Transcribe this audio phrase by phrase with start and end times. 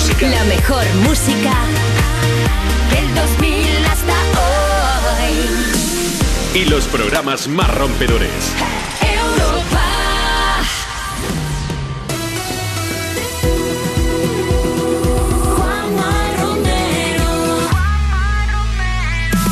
[0.00, 0.30] música.
[0.30, 1.52] La mejor música
[2.90, 4.14] del 2000 hasta
[6.54, 6.60] hoy.
[6.60, 8.30] Y los programas más rompedores.
[9.02, 9.82] Europa.
[15.56, 17.58] Juanma Romero.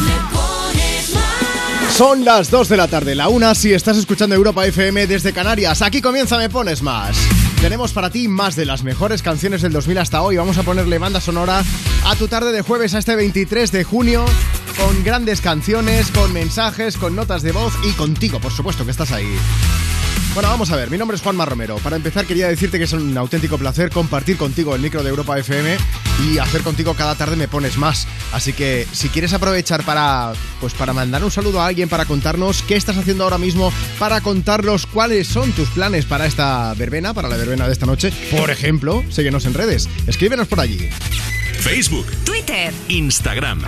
[0.07, 1.95] Le pones más.
[1.95, 5.83] Son las 2 de la tarde, la una si estás escuchando Europa FM desde Canarias.
[5.83, 7.19] Aquí comienza Me Pones Más.
[7.61, 10.37] Tenemos para ti más de las mejores canciones del 2000 hasta hoy.
[10.37, 11.65] Vamos a ponerle banda sonora
[12.05, 14.25] a tu tarde de jueves a este 23 de junio
[14.77, 19.11] con grandes canciones, con mensajes, con notas de voz y contigo, por supuesto, que estás
[19.11, 19.37] ahí.
[20.39, 21.79] Bueno, vamos a ver, mi nombre es Juanma Romero.
[21.79, 25.37] Para empezar quería decirte que es un auténtico placer compartir contigo el micro de Europa
[25.37, 25.77] FM
[26.23, 28.07] y hacer contigo cada tarde me pones más.
[28.33, 32.63] Así que si quieres aprovechar para pues para mandar un saludo a alguien para contarnos
[32.63, 37.29] qué estás haciendo ahora mismo, para contarnos cuáles son tus planes para esta verbena, para
[37.29, 40.89] la verbena de esta noche, por ejemplo, síguenos en redes, escríbenos por allí.
[41.59, 42.73] Facebook, Twitter.
[42.87, 43.65] Instagram.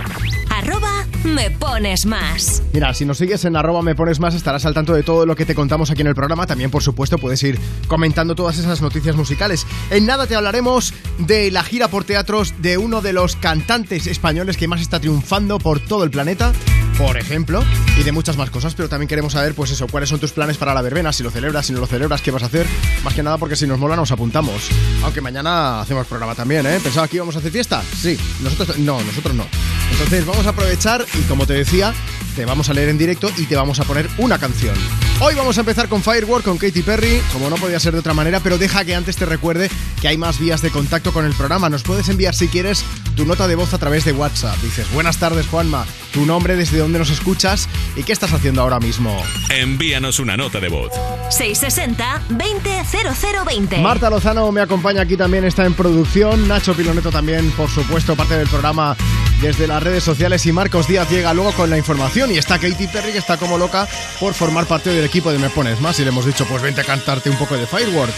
[0.61, 2.61] Arroba me pones más.
[2.71, 5.35] Mira, si nos sigues en arroba me pones más estarás al tanto de todo lo
[5.35, 6.45] que te contamos aquí en el programa.
[6.45, 9.65] También, por supuesto, puedes ir comentando todas esas noticias musicales.
[9.89, 14.55] En nada te hablaremos de la gira por teatros de uno de los cantantes españoles
[14.55, 16.53] que más está triunfando por todo el planeta,
[16.97, 17.63] por ejemplo,
[17.99, 18.75] y de muchas más cosas.
[18.75, 21.31] Pero también queremos saber, pues eso, cuáles son tus planes para la verbena, si lo
[21.31, 22.67] celebras, si no lo celebras, qué vas a hacer.
[23.03, 24.69] Más que nada porque si nos mola nos apuntamos.
[25.03, 26.79] Aunque mañana hacemos programa también, ¿eh?
[26.83, 27.81] ¿Pensaba que íbamos a hacer fiesta?
[27.81, 29.45] Sí, nosotros no, nosotros no.
[29.91, 31.93] Entonces vamos a aprovechar y como te decía,
[32.35, 34.75] te vamos a leer en directo y te vamos a poner una canción.
[35.19, 38.13] Hoy vamos a empezar con Firework con Katy Perry, como no podía ser de otra
[38.13, 39.69] manera, pero deja que antes te recuerde
[40.01, 41.69] que hay más vías de contacto con el programa.
[41.69, 42.83] Nos puedes enviar si quieres
[43.15, 44.57] tu nota de voz a través de WhatsApp.
[44.61, 48.79] Dices, buenas tardes Juanma, tu nombre, desde dónde nos escuchas y qué estás haciendo ahora
[48.79, 49.21] mismo.
[49.49, 50.91] Envíanos una nota de voz.
[51.29, 53.77] 660 200020.
[53.79, 56.47] Marta Lozano me acompaña aquí también, está en producción.
[56.47, 58.95] Nacho Piloneto también, por supuesto, parte del programa
[59.41, 60.45] desde las redes sociales.
[60.45, 62.20] Y Marcos Díaz llega luego con la información.
[62.29, 63.87] Y está Katy Perry, que está como loca
[64.19, 65.99] por formar parte del equipo de Me Pones Más.
[65.99, 68.13] Y le hemos dicho, pues vente a cantarte un poco de Firework.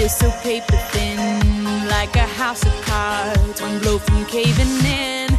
[0.00, 5.29] Like a so thin, like a house of cards, one blow from caving in?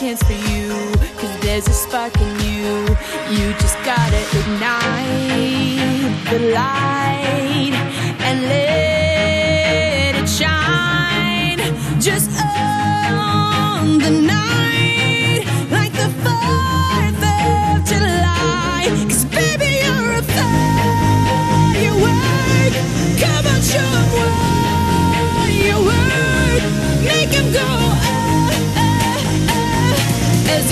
[0.00, 0.70] Chance for you?
[1.18, 2.82] Cause there's a spark in you.
[3.30, 7.74] You just gotta ignite the light
[8.26, 11.60] and let it shine.
[12.00, 14.43] Just on the night,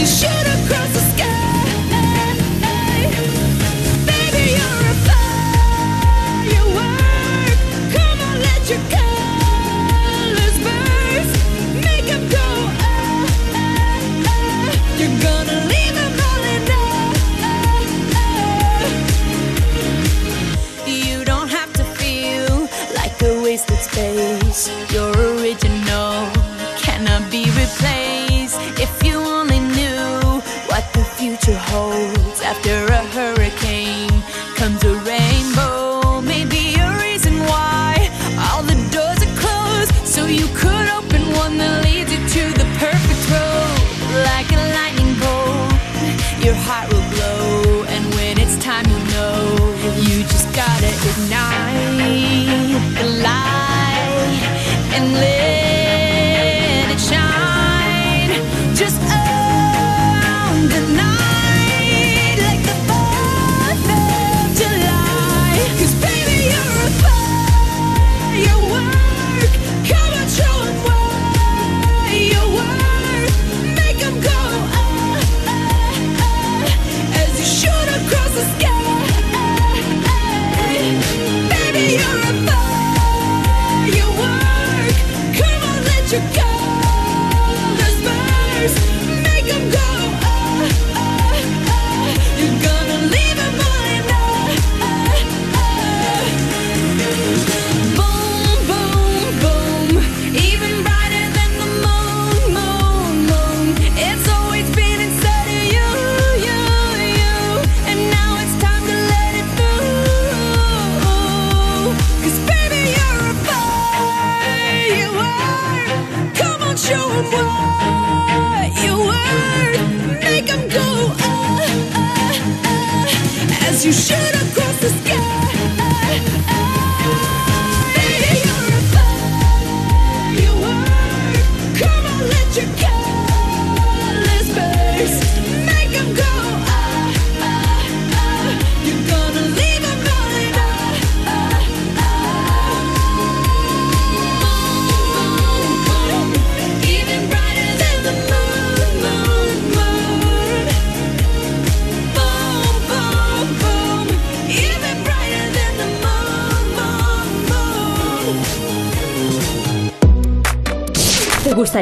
[0.02, 0.41] you shoot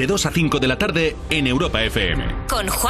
[0.00, 2.24] de 2 a 5 de la tarde en Europa FM.
[2.48, 2.89] Con Juan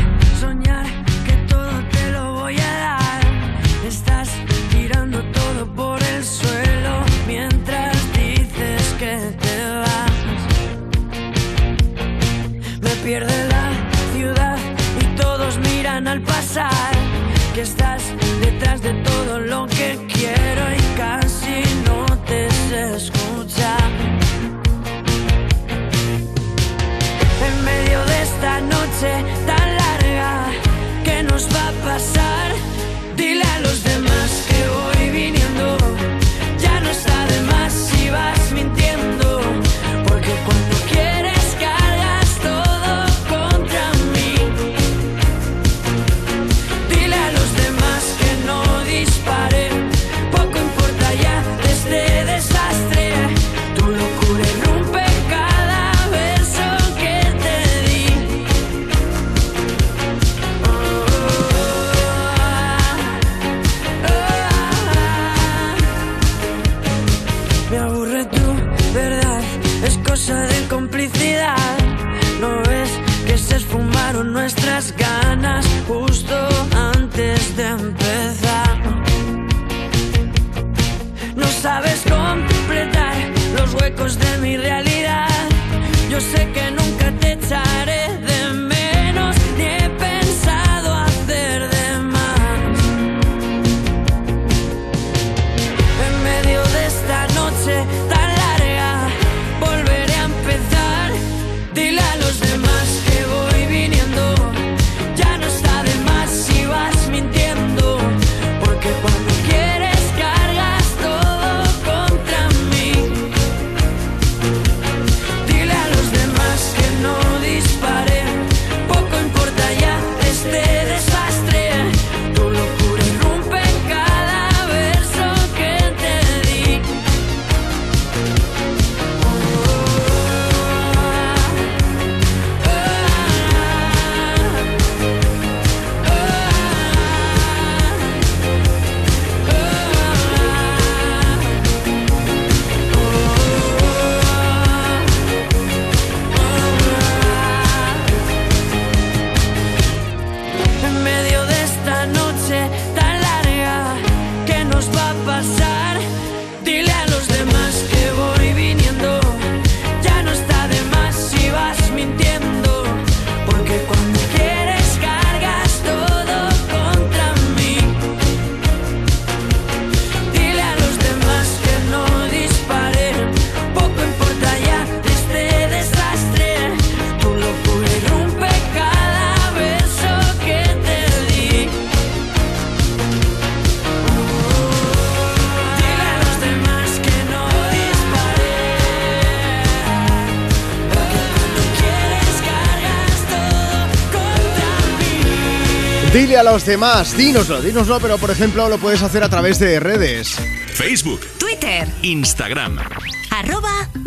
[196.41, 200.37] a los demás, dínoslo, dínoslo, pero por ejemplo lo puedes hacer a través de redes.
[200.73, 201.87] Facebook, Twitter.
[202.01, 202.79] Instagram.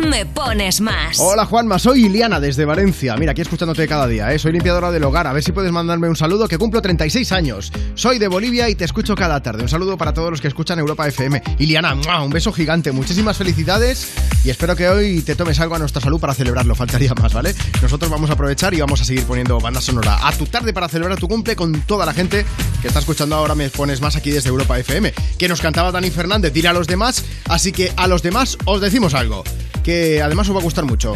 [0.09, 1.19] Me pones más.
[1.19, 3.15] Hola Juanma, soy Iliana desde Valencia.
[3.17, 4.39] Mira, aquí escuchándote cada día, ¿eh?
[4.39, 5.25] soy limpiadora del hogar.
[5.25, 7.71] A ver si puedes mandarme un saludo que cumplo 36 años.
[7.95, 9.63] Soy de Bolivia y te escucho cada tarde.
[9.63, 11.41] Un saludo para todos los que escuchan Europa FM.
[11.59, 11.93] Iliana,
[12.23, 14.11] un beso gigante, muchísimas felicidades
[14.43, 16.75] y espero que hoy te tomes algo a nuestra salud para celebrarlo.
[16.75, 17.55] Faltaría más, ¿vale?
[17.81, 20.87] Nosotros vamos a aprovechar y vamos a seguir poniendo banda sonora a tu tarde para
[20.87, 22.45] celebrar tu cumple con toda la gente
[22.81, 23.55] que está escuchando ahora.
[23.55, 25.13] Me pones más aquí desde Europa FM.
[25.37, 27.25] Que nos cantaba Dani Fernández, dile a los demás.
[27.49, 29.43] Así que a los demás os decimos algo
[29.85, 31.13] que además os va a gustar mucho.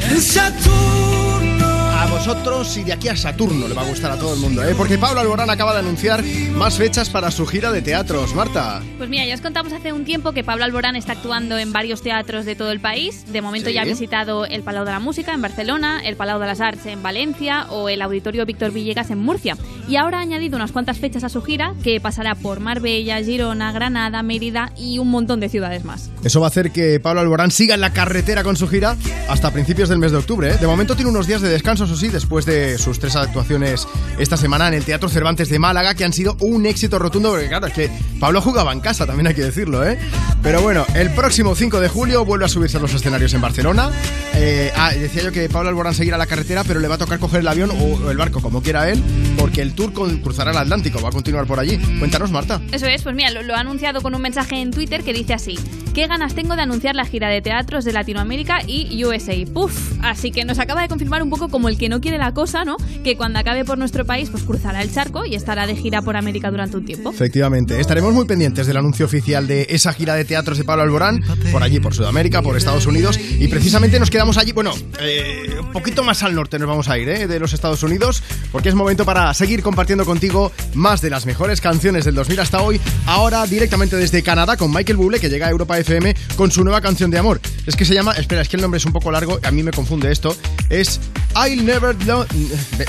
[2.12, 4.74] Vosotros y de aquí a Saturno le va a gustar a todo el mundo, ¿eh?
[4.76, 8.36] Porque Pablo Alborán acaba de anunciar más fechas para su gira de teatros.
[8.36, 8.82] Marta.
[8.98, 12.02] Pues mira, ya os contamos hace un tiempo que Pablo Alborán está actuando en varios
[12.02, 13.26] teatros de todo el país.
[13.32, 13.76] De momento Sí.
[13.76, 16.86] ya ha visitado el Palau de la Música en Barcelona, el Palau de las Arts
[16.88, 19.56] en Valencia o el Auditorio Víctor Villegas en Murcia.
[19.88, 23.72] Y ahora ha añadido unas cuantas fechas a su gira que pasará por Marbella, Girona,
[23.72, 26.10] Granada, Mérida y un montón de ciudades más.
[26.24, 28.98] Eso va a hacer que Pablo Alborán siga en la carretera con su gira
[29.30, 30.50] hasta principios del mes de octubre.
[30.52, 30.58] ¿eh?
[30.60, 34.70] De momento tiene unos días de descanso, sí, después de sus tres actuaciones esta semana
[34.70, 37.74] en el Teatro Cervantes de Málaga, que han sido un éxito rotundo, porque claro, es
[37.74, 40.00] que Pablo jugaba en casa, también hay que decirlo, ¿eh?
[40.42, 43.92] Pero bueno, el próximo 5 de julio vuelve a subirse a los escenarios en Barcelona.
[44.36, 47.20] Eh, ah, decía yo que Pablo Alborán seguirá la carretera, pero le va a tocar
[47.20, 49.04] coger el avión o el barco, como quiera él,
[49.38, 51.78] porque el tour cruzará el Atlántico, va a continuar por allí.
[52.00, 52.62] Cuéntanos, Marta.
[52.72, 55.34] Eso es, pues mira, lo, lo ha anunciado con un mensaje en Twitter que dice
[55.34, 55.60] así:
[55.94, 59.34] ¿Qué ganas tengo de anunciar la gira de teatros de Latinoamérica y USA?
[59.54, 62.34] Puf, así que nos acaba de confirmar un poco como el que no quiere la
[62.36, 62.78] cosa, ¿no?
[63.04, 66.16] Que cuando acabe por nuestro país, pues cruzará el charco y estará de gira por
[66.16, 67.10] América durante un tiempo.
[67.10, 71.24] Efectivamente, estaremos muy pendientes del anuncio oficial de esa gira de teatros de Pablo Alborán,
[71.52, 75.72] por allí, por Sudamérica, por Estados Unidos, y precisamente nos quedamos allí, bueno, eh, un
[75.72, 77.28] poquito más al norte nos vamos a ir, ¿eh?
[77.28, 81.62] de los Estados Unidos, porque es momento para seguir compartiendo contigo más de las mejores
[81.62, 85.50] canciones del 2000 hasta hoy, ahora directamente desde Canadá con Michael Bublé, que llega a
[85.50, 87.40] Europa FM con su nueva canción de amor.
[87.66, 89.64] Es que se llama, espera, es que el nombre es un poco largo, a mí
[89.64, 90.36] me confunde esto,
[90.70, 91.00] es
[91.36, 92.26] I'll Never Know...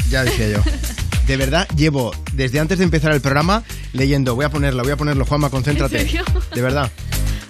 [0.09, 0.63] Ya decía yo.
[1.27, 3.63] De verdad, llevo desde antes de empezar el programa
[3.93, 6.01] leyendo, voy a ponerlo, voy a ponerlo, Juanma, concéntrate.
[6.01, 6.25] ¿En serio?
[6.55, 6.91] De verdad.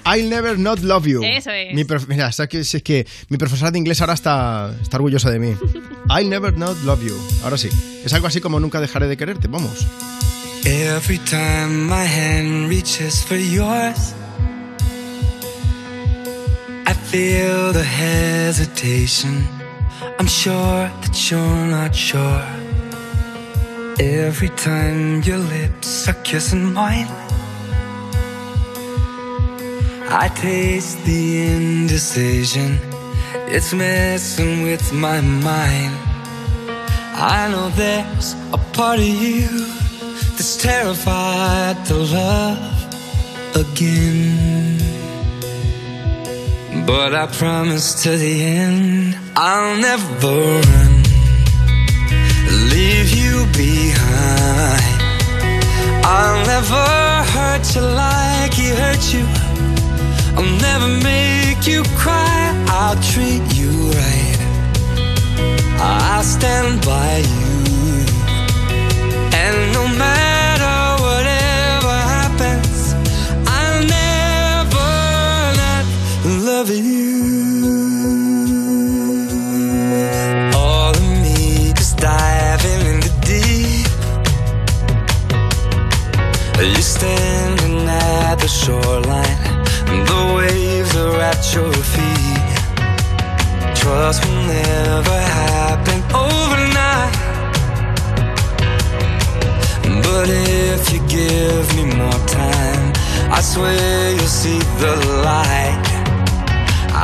[0.05, 1.23] I'll never not love you.
[1.23, 1.73] Eso es.
[1.73, 5.31] Mi prof- mira, es que, es que mi profesora de inglés ahora está, está orgullosa
[5.31, 5.55] de mí.
[6.11, 7.17] I'll never not love you.
[7.45, 7.69] Ahora sí.
[8.05, 9.47] Es algo así como nunca dejaré de quererte.
[9.47, 9.87] Vamos.
[10.65, 14.15] Every time my hand reaches for yours,
[16.89, 19.60] I feel the hesitation.
[20.03, 22.45] I'm sure that you're not sure.
[23.99, 27.09] Every time your lips are kissing mine,
[30.09, 32.79] I taste the indecision.
[33.55, 35.95] It's messing with my mind.
[37.15, 39.49] I know there's a part of you
[40.33, 42.59] that's terrified to love
[43.55, 44.60] again.
[46.87, 50.37] But I promise to the end, I'll never
[50.69, 51.03] run,
[52.71, 55.01] leave you behind.
[56.05, 56.87] I'll never
[57.35, 59.25] hurt you like he hurt you.
[60.37, 62.41] I'll never make you cry.
[62.69, 64.39] I'll treat you right.
[65.81, 67.61] I'll stand by you.
[69.33, 70.30] And no matter
[88.71, 89.41] shoreline,
[89.91, 92.57] and the waves are at your feet.
[93.81, 97.17] Trust will never happen overnight.
[100.05, 102.87] But if you give me more time,
[103.39, 104.95] I swear you'll see the
[105.29, 105.87] light.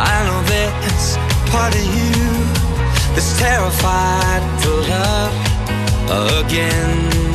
[0.09, 1.09] I know there's
[1.52, 2.22] part of you
[3.14, 5.35] that's terrified to love
[6.40, 7.25] again.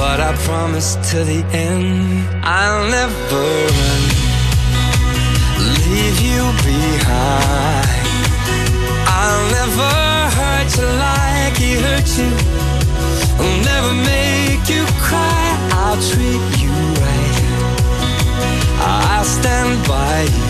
[0.00, 3.42] But I promise to the end, I'll never
[3.76, 4.02] run,
[5.84, 8.08] leave you behind.
[9.20, 9.92] I'll never
[10.38, 12.32] hurt you like he hurt you.
[13.42, 15.44] I'll never make you cry.
[15.82, 16.72] I'll treat you
[17.04, 17.38] right.
[18.80, 20.49] I'll stand by you.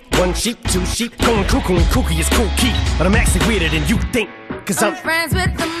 [0.21, 2.71] One sheep, two sheep, going cuckoo and kooky is cool key.
[2.95, 4.29] But I'm actually weirder than you think.
[4.67, 5.80] Cause I'm, I'm friends with the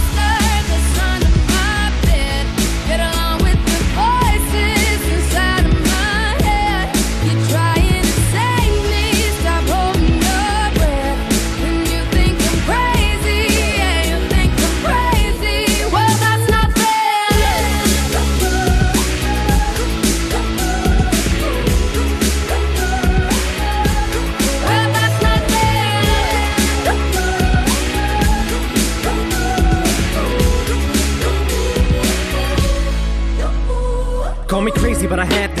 [35.01, 35.60] crazy, but I had this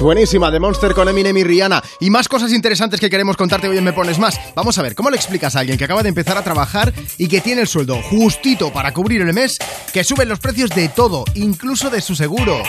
[0.00, 1.82] Buenísima, The Monster con Eminem y Rihanna.
[2.00, 4.38] Y más cosas interesantes que queremos contarte hoy en Me Pones Más.
[4.54, 7.26] Vamos a ver, ¿cómo le explicas a alguien que acaba de empezar a trabajar y
[7.28, 9.58] que tiene el sueldo justito para cubrir el mes,
[9.92, 12.62] que suben los precios de todo, incluso de su seguro?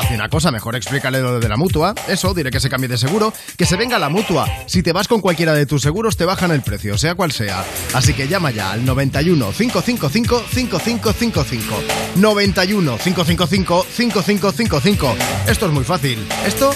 [0.00, 1.94] Hace una cosa, mejor explícale lo de la mutua.
[2.08, 4.46] Eso, diré que se cambie de seguro, que se venga la mutua.
[4.66, 7.64] Si te vas con cualquiera de tus seguros, te bajan el precio, sea cual sea.
[7.92, 11.74] Así que llama ya al 91 555 5555.
[12.16, 15.14] 91 555 5555.
[15.46, 16.26] Esto es muy fácil.
[16.46, 16.74] Esto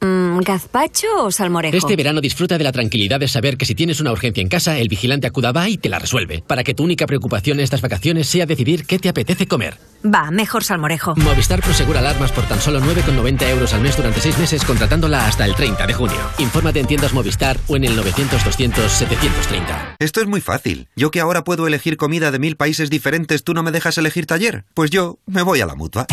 [0.00, 1.76] Mm, ¿Gazpacho o salmorejo?
[1.76, 4.78] Este verano disfruta de la tranquilidad de saber que si tienes una urgencia en casa,
[4.78, 6.42] el vigilante acuda va y te la resuelve.
[6.46, 9.76] Para que tu única preocupación en estas vacaciones sea decidir qué te apetece comer.
[10.02, 11.14] Va, mejor salmorejo.
[11.16, 15.44] Movistar Prosegura alarmas por tan solo 9,90 euros al mes durante 6 meses contratándola hasta
[15.44, 16.18] el 30 de junio.
[16.38, 19.96] Infórmate en tiendas Movistar o en el 900-200-730.
[19.98, 20.88] Esto es muy fácil.
[20.96, 24.24] Yo que ahora puedo elegir comida de mil países diferentes, ¿tú no me dejas elegir
[24.24, 24.64] taller?
[24.72, 26.06] Pues yo me voy a la mutua.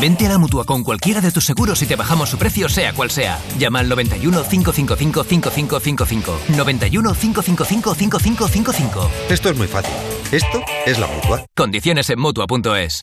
[0.00, 2.92] Vente a la mutua con cualquiera de tus seguros y te bajamos su precio, sea
[2.92, 3.17] cual sea.
[3.58, 6.40] Llama al 91 555 5555.
[6.56, 9.10] 91 555 5555.
[9.30, 9.94] Esto es muy fácil.
[10.30, 11.44] Esto es la mutua.
[11.56, 13.02] Condiciones en mutua.es.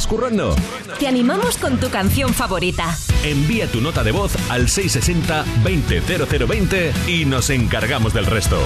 [0.00, 0.56] ¿Estás currando?
[0.98, 2.96] Te animamos con tu canción favorita.
[3.22, 8.56] Envía tu nota de voz al 660-200020 y nos encargamos del resto.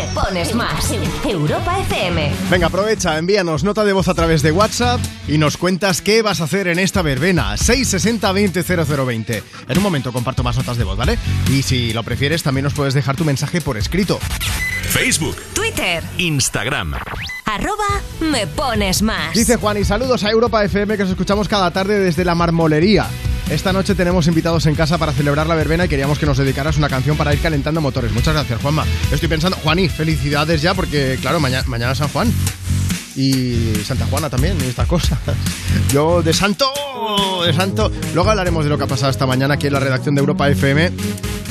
[0.00, 0.92] Me, pones más.
[1.28, 2.32] Europa FM.
[2.48, 6.40] Venga, aprovecha, envíanos nota de voz a través de WhatsApp y nos cuentas qué vas
[6.40, 7.54] a hacer en esta verbena.
[7.56, 9.42] 660-200020.
[9.68, 11.18] En un momento comparto más notas de voz, ¿vale?
[11.50, 14.18] Y si lo prefieres, también nos puedes dejar tu mensaje por escrito.
[14.88, 16.02] Facebook, Twitter.
[16.16, 16.94] Instagram.
[17.44, 19.34] Arroba me pones más.
[19.34, 23.06] Dice Juan, y saludos a Europa FM que os escuchamos cada tarde desde la marmolería.
[23.50, 26.76] Esta noche tenemos invitados en casa para celebrar la verbena y queríamos que nos dedicaras
[26.76, 28.12] una canción para ir calentando motores.
[28.12, 28.84] Muchas gracias, Juanma.
[29.10, 32.32] Estoy pensando, Juani, felicidades ya porque, claro, mañana, San Juan.
[33.16, 35.18] Y Santa Juana también, y estas cosas.
[35.92, 36.72] Yo de santo,
[37.44, 37.90] de santo.
[38.14, 40.48] Luego hablaremos de lo que ha pasado esta mañana aquí en la redacción de Europa
[40.48, 40.92] FM.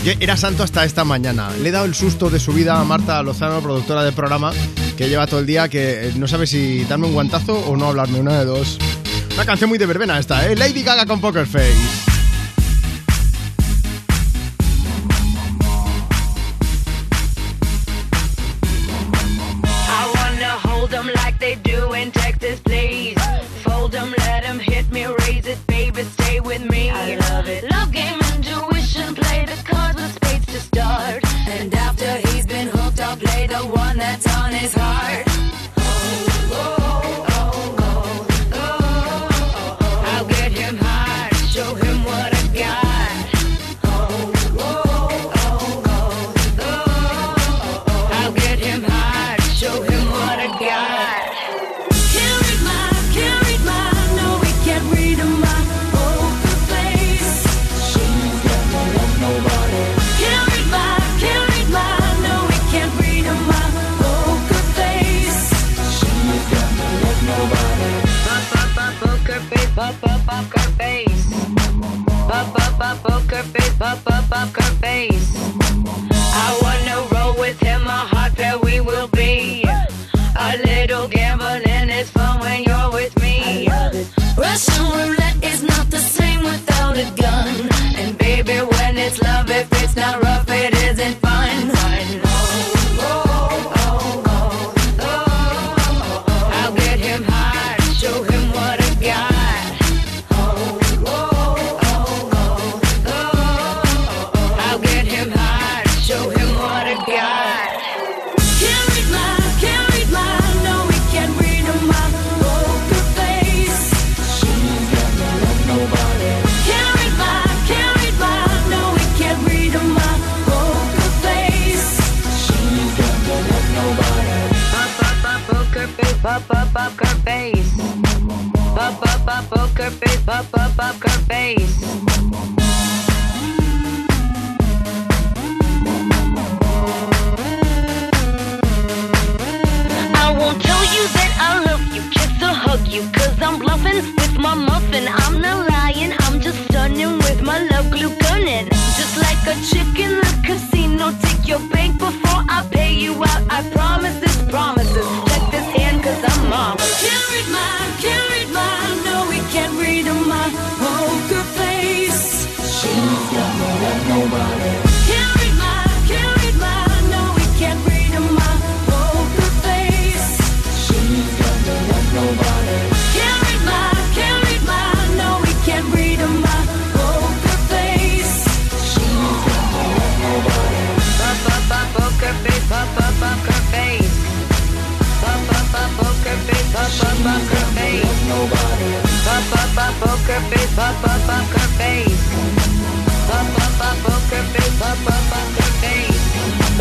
[0.06, 1.50] Yo era santo hasta esta mañana.
[1.62, 4.54] Le he dado el susto de su vida a Marta Lozano, productora del programa,
[4.98, 8.22] que lleva todo el día que no sabe si darme un guantazo o no hablarme,
[8.22, 8.80] una de dos.
[9.40, 10.54] Una canción muy de verbena esta, ¿eh?
[10.58, 12.19] Lady Gaga con Poker Face.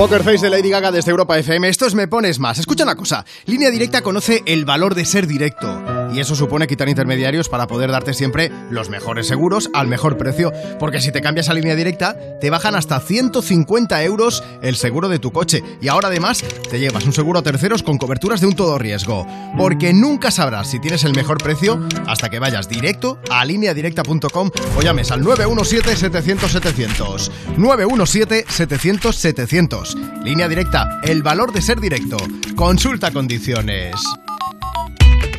[0.08, 1.68] Poker de Lady Gaga desde Europa FM.
[1.68, 2.58] Esto es Me Pones Más.
[2.58, 3.26] Escucha una cosa.
[3.44, 5.84] Línea Directa conoce el valor de ser directo.
[6.14, 10.50] Y eso supone quitar intermediarios para poder darte siempre los mejores seguros al mejor precio.
[10.78, 15.18] Porque si te cambias a línea directa, te bajan hasta 150 euros el seguro de
[15.18, 15.62] tu coche.
[15.82, 19.26] Y ahora además te llevas un seguro a terceros con coberturas de un todo riesgo.
[19.56, 24.82] Porque nunca sabrás si tienes el mejor precio hasta que vayas directo a lineadirecta.com o
[24.82, 27.30] llames al 917-700-700.
[27.56, 30.22] 917-700-700.
[30.22, 32.18] Línea directa, el valor de ser directo.
[32.54, 33.94] Consulta condiciones.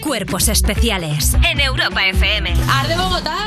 [0.01, 2.53] Cuerpos especiales en Europa FM.
[2.67, 3.45] ¡Arde Bogotá!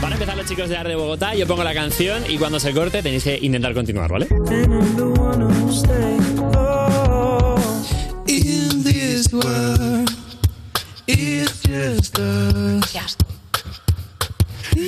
[0.00, 3.02] Para empezar los chicos de Arde Bogotá, yo pongo la canción y cuando se corte
[3.02, 4.26] tenéis que intentar continuar, ¿vale?
[5.70, 6.19] In
[11.70, 12.10] it's
[12.92, 13.76] just us.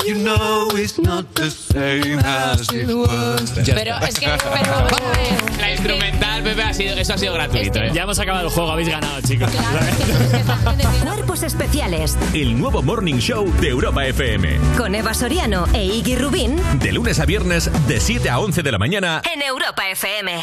[0.06, 3.52] You know it's not the same as it was.
[3.66, 5.58] Pero es que, pero vamos a ver.
[5.60, 7.80] La instrumental, Pepe, ha sido, eso ha sido gratuito.
[7.80, 7.90] ¿eh?
[7.92, 9.50] Ya hemos acabado el juego, habéis ganado, chicos.
[11.02, 14.58] Cuerpos especiales El nuevo Morning Show de Europa FM.
[14.76, 18.72] con Eva Soriano e Iggy Rubín De lunes a viernes, de 7 a 11 de
[18.72, 19.22] la mañana.
[19.34, 20.40] en Europa FM.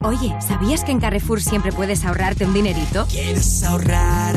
[0.00, 3.06] Oye, ¿sabías que en Carrefour siempre puedes ahorrarte un dinerito?
[3.10, 4.36] ¿Quieres ahorrar?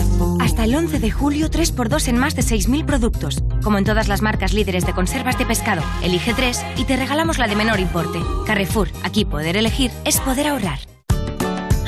[0.52, 3.42] Hasta el 11 de julio, 3x2 en más de 6.000 productos.
[3.64, 5.82] Como en todas las marcas líderes de conservas de pescado.
[6.04, 8.20] Elige 3 y te regalamos la de menor importe.
[8.46, 10.91] Carrefour, aquí poder elegir es poder ahorrar.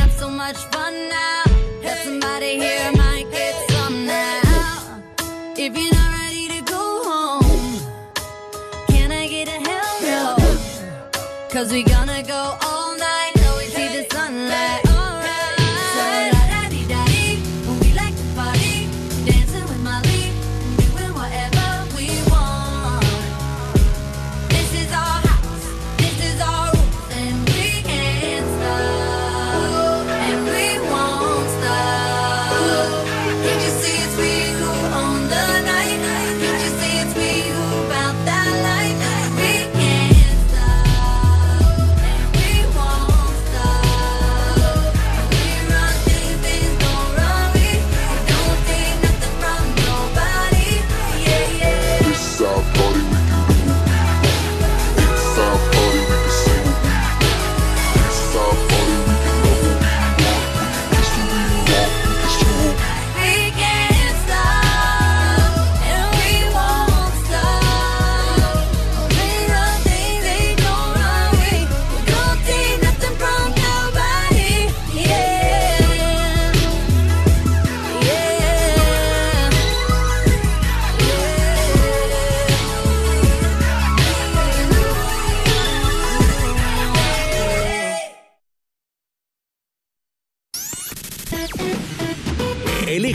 [11.61, 12.57] Cause we gonna go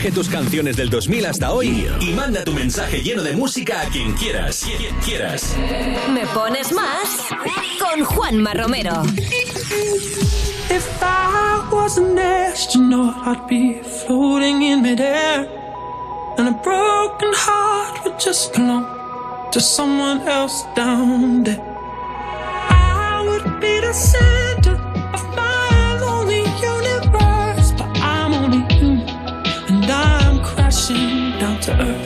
[0.06, 3.86] Elige tus canciones del 2000 hasta hoy y manda tu mensaje lleno de música a
[3.86, 4.64] quien quieras.
[4.78, 5.56] Quien quieras.
[6.14, 7.26] Me pones más
[7.80, 9.02] con Juanma Romero.
[10.70, 15.48] If I was an astronaut, I'd be floating in midair.
[16.38, 18.86] And a broken heart would just belong
[19.50, 21.60] to someone else down there.
[22.70, 24.45] I would be the center
[31.66, 32.05] to earth.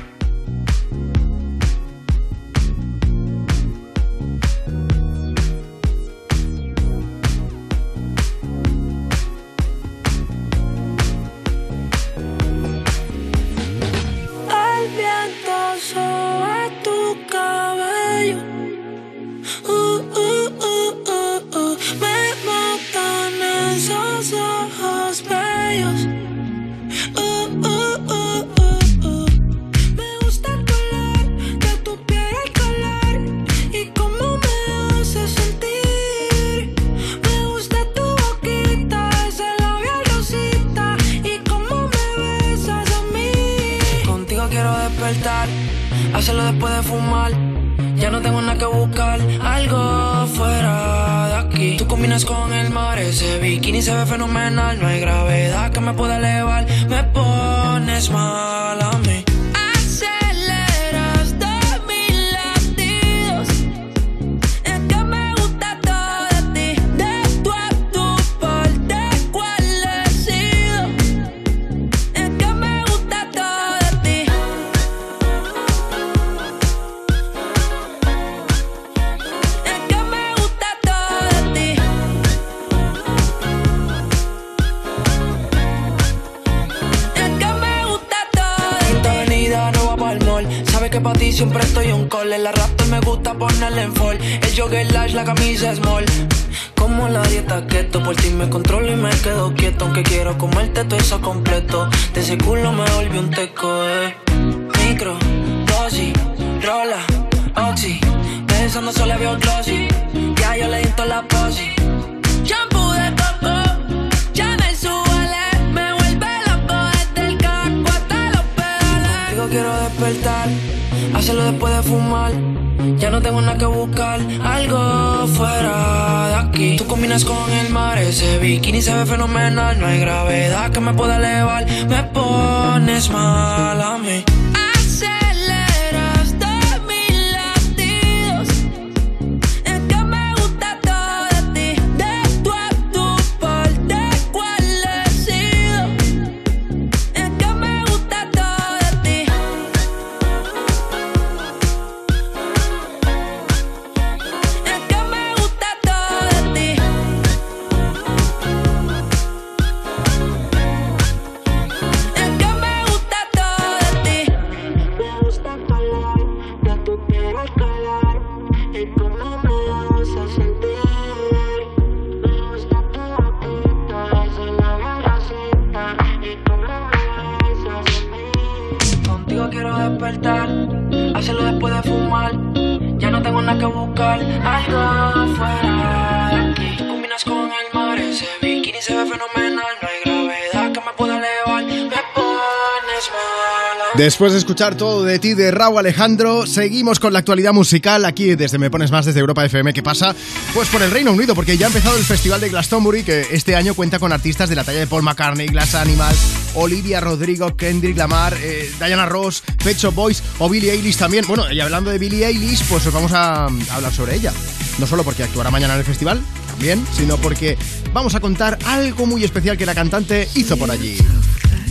[194.01, 198.33] Después de escuchar todo de ti de Raúl Alejandro, seguimos con la actualidad musical aquí
[198.33, 199.73] desde Me Pones Más, desde Europa FM.
[199.73, 200.15] ¿Qué pasa?
[200.55, 203.55] Pues por el Reino Unido, porque ya ha empezado el Festival de Glastonbury, que este
[203.55, 206.17] año cuenta con artistas de la talla de Paul McCartney, Glass Animals,
[206.55, 211.23] Olivia Rodrigo, Kendrick Lamar, eh, Diana Ross, Pet Shop Boys o Billie Eilish también.
[211.27, 214.33] Bueno, y hablando de Billie Eilish, pues os vamos a hablar sobre ella.
[214.79, 217.55] No solo porque actuará mañana en el festival, también, sino porque
[217.93, 220.97] vamos a contar algo muy especial que la cantante hizo por allí.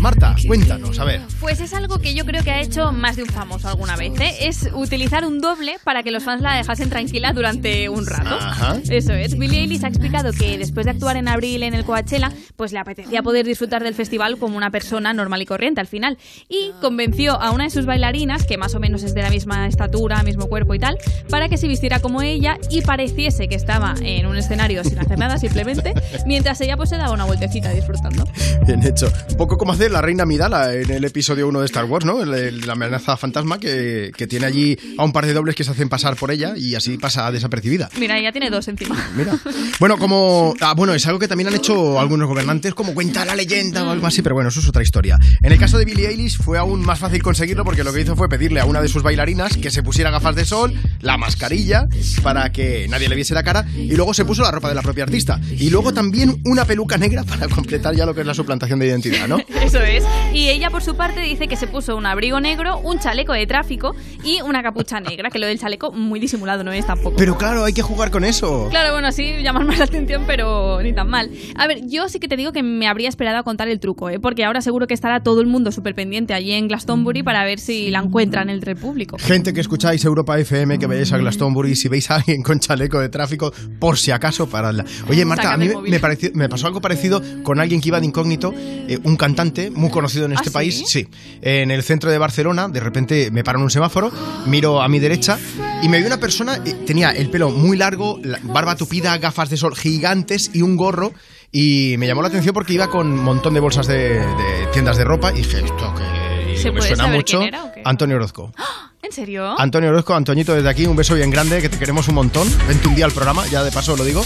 [0.00, 1.20] Marta, cuéntanos, a ver.
[1.50, 4.12] Pues es algo que yo creo que ha hecho más de un famoso alguna vez.
[4.20, 4.46] ¿eh?
[4.46, 8.36] Es utilizar un doble para que los fans la dejasen tranquila durante un rato.
[8.36, 8.78] Ajá.
[8.88, 9.36] Eso es.
[9.36, 12.78] Billie Eilish ha explicado que después de actuar en abril en el Coachella, pues le
[12.78, 16.18] apetecía poder disfrutar del festival como una persona normal y corriente al final.
[16.48, 19.66] Y convenció a una de sus bailarinas, que más o menos es de la misma
[19.66, 20.98] estatura, mismo cuerpo y tal,
[21.30, 25.18] para que se vistiera como ella y pareciese que estaba en un escenario sin hacer
[25.18, 25.94] nada simplemente,
[26.26, 28.24] mientras ella pues se daba una vueltecita disfrutando.
[28.68, 29.12] Bien hecho.
[29.30, 32.22] Un poco como hace la reina Midala en el episodio 1 de Star Wars, ¿no?
[32.22, 35.64] El- el- la amenaza fantasma que, que tiene allí a un par de dobles que
[35.64, 37.88] se hacen pasar por ella y así pasa desapercibida.
[37.98, 38.96] Mira, ella tiene dos encima.
[39.16, 39.36] Mira.
[39.78, 40.54] Bueno, como.
[40.60, 43.90] Ah, bueno, es algo que también han hecho algunos gobernantes, como cuenta la leyenda o
[43.90, 45.18] algo así, pero bueno, eso es otra historia.
[45.42, 48.16] En el caso de Billie Eilish fue aún más fácil conseguirlo porque lo que hizo
[48.16, 51.86] fue pedirle a una de sus bailarinas que se pusiera gafas de sol, la mascarilla,
[52.22, 54.82] para que nadie le viese la cara, y luego se puso la ropa de la
[54.82, 55.40] propia artista.
[55.58, 58.86] Y luego también una peluca negra para completar ya lo que es la suplantación de
[58.86, 59.38] identidad, ¿no?
[59.62, 60.04] Eso es.
[60.34, 63.46] Y ella, por su parte, dice que se puso un abrigo negro, un chaleco de
[63.46, 67.16] tráfico y una capucha negra, que lo del chaleco muy disimulado no es tampoco.
[67.16, 68.68] Pero claro, hay que jugar con eso.
[68.70, 71.30] Claro, bueno, sí, llamar más la atención, pero ni tan mal.
[71.56, 74.08] A ver, yo sí que te digo que me habría esperado a contar el truco,
[74.10, 74.18] ¿eh?
[74.20, 77.58] porque ahora seguro que estará todo el mundo súper pendiente allí en Glastonbury para ver
[77.60, 79.16] si la encuentran entre el público.
[79.18, 82.98] Gente que escucháis Europa FM, que vayáis a Glastonbury, si veis a alguien con chaleco
[83.00, 84.84] de tráfico, por si acaso, paradla.
[85.08, 88.06] Oye, Marta, a mí me, pareció- me pasó algo parecido con alguien que iba de
[88.06, 90.54] incógnito, eh, un cantante muy conocido en ¿Ah, este sí?
[90.54, 90.82] país.
[90.86, 91.06] Sí,
[91.42, 94.10] en el centro de Barcelona, de repente me paro en un semáforo,
[94.46, 95.38] miro a mi derecha
[95.82, 99.48] y me vi una persona, eh, tenía el pelo muy largo, la- barba tupida, gafas
[99.50, 101.12] de sol gigantes y un gorro.
[101.52, 104.96] Y me llamó la atención porque iba con un montón de bolsas de, de tiendas
[104.96, 107.38] de ropa y dije, esto que ¿Se me puede suena saber mucho.
[107.38, 107.82] quién era o qué?
[107.84, 108.52] Antonio Orozco.
[109.02, 109.58] ¿En serio?
[109.58, 112.46] Antonio Orozco, Antoñito desde aquí, un beso bien grande, que te queremos un montón.
[112.68, 114.22] Vente un día al programa, ya de paso lo digo.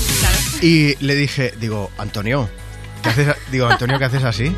[0.61, 2.51] Y le dije, digo, Antonio,
[3.03, 3.29] ¿qué haces?
[3.29, 4.53] a-?" Digo, Antonio, ¿qué haces así?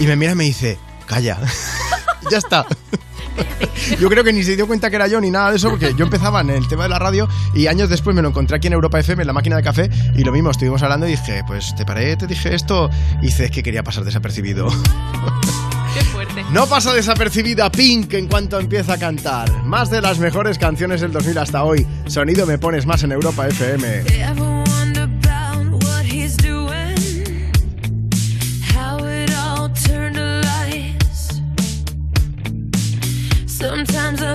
[0.00, 1.38] Y me mira y me dice, calla.
[2.30, 2.66] ya está.
[4.00, 5.94] Yo creo que ni se dio cuenta que era yo ni nada de eso, porque
[5.94, 8.66] yo empezaba en el tema de la radio y años después me lo encontré aquí
[8.66, 11.42] en Europa FM, en la máquina de café, y lo mismo, estuvimos hablando y dije,
[11.46, 12.90] pues te paré, te dije esto,
[13.22, 14.68] y que quería pasar desapercibido.
[15.94, 16.44] Qué fuerte.
[16.50, 19.50] No pasa desapercibida Pink en cuanto empieza a cantar.
[19.64, 21.86] Más de las mejores canciones del 2000 hasta hoy.
[22.06, 24.04] Sonido me pones más en Europa FM.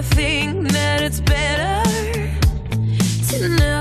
[0.01, 1.83] I think that it's better
[3.37, 3.80] to never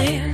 [0.00, 0.29] time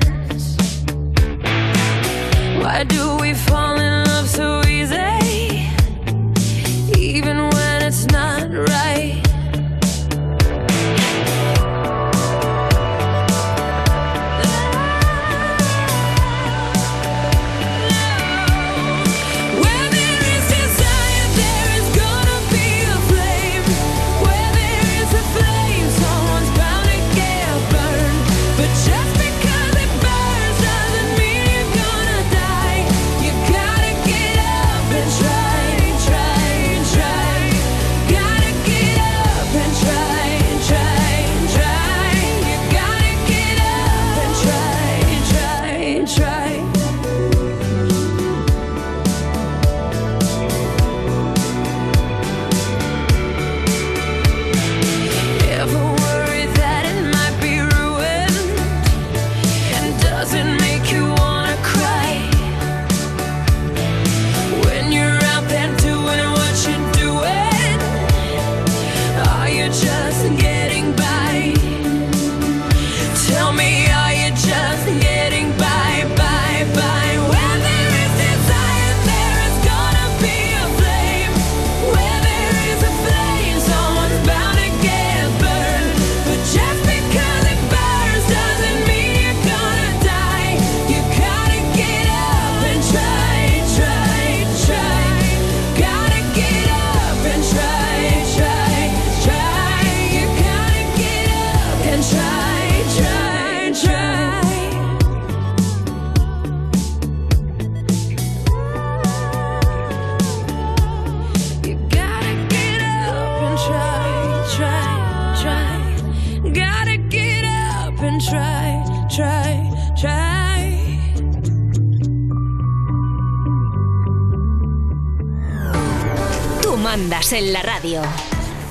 [127.32, 128.02] En la radio.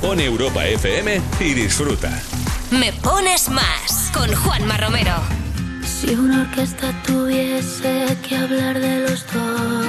[0.01, 2.21] Pon Europa FM y disfruta.
[2.71, 5.13] Me pones más con Juanma Romero.
[5.83, 9.84] Si una orquesta tuviese que hablar de los dos,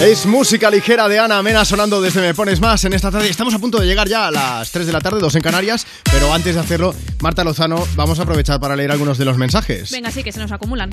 [0.00, 3.28] Es música ligera de Ana Mena sonando desde Me Pones Más en esta tarde.
[3.28, 5.88] Estamos a punto de llegar ya a las 3 de la tarde, 2 en Canarias,
[6.04, 9.90] pero antes de hacerlo, Marta Lozano, vamos a aprovechar para leer algunos de los mensajes.
[9.90, 10.90] Venga, sí, que se nos acumulan.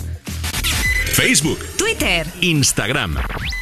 [1.13, 3.17] Facebook, Twitter, Instagram.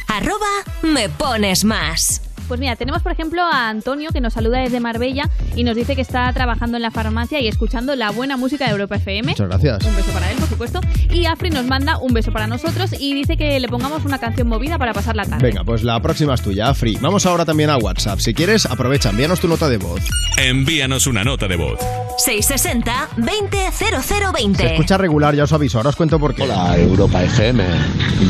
[0.08, 0.46] arroba
[0.82, 2.22] me pones más.
[2.48, 5.94] Pues mira, tenemos por ejemplo a Antonio que nos saluda desde Marbella y nos dice
[5.94, 9.30] que está trabajando en la farmacia y escuchando la buena música de Europa FM.
[9.32, 9.84] Muchas gracias.
[9.84, 10.80] Un beso para él, por supuesto.
[11.10, 14.48] Y Afri nos manda un beso para nosotros y dice que le pongamos una canción
[14.48, 15.46] movida para pasar la tarde.
[15.46, 16.98] Venga, pues la próxima es tuya, Afri.
[17.00, 18.18] Vamos ahora también a WhatsApp.
[18.18, 20.00] Si quieres, aprovecha, envíanos tu nota de voz.
[20.36, 21.78] Envíanos una nota de voz.
[22.18, 24.58] 660 200020.
[24.58, 25.78] Se escucha regular, ya os aviso.
[25.78, 26.42] Ahora os cuento por qué.
[26.42, 27.64] Hola, Europa FM.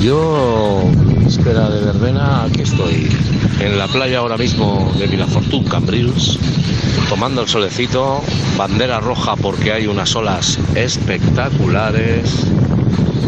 [0.02, 0.82] Yo,
[1.18, 3.08] víspera de verbena, aquí estoy.
[3.60, 6.38] En la playa ahora mismo de Vilafortún, Cambrils,
[7.08, 8.22] tomando el solecito,
[8.56, 12.46] bandera roja porque hay unas olas espectaculares,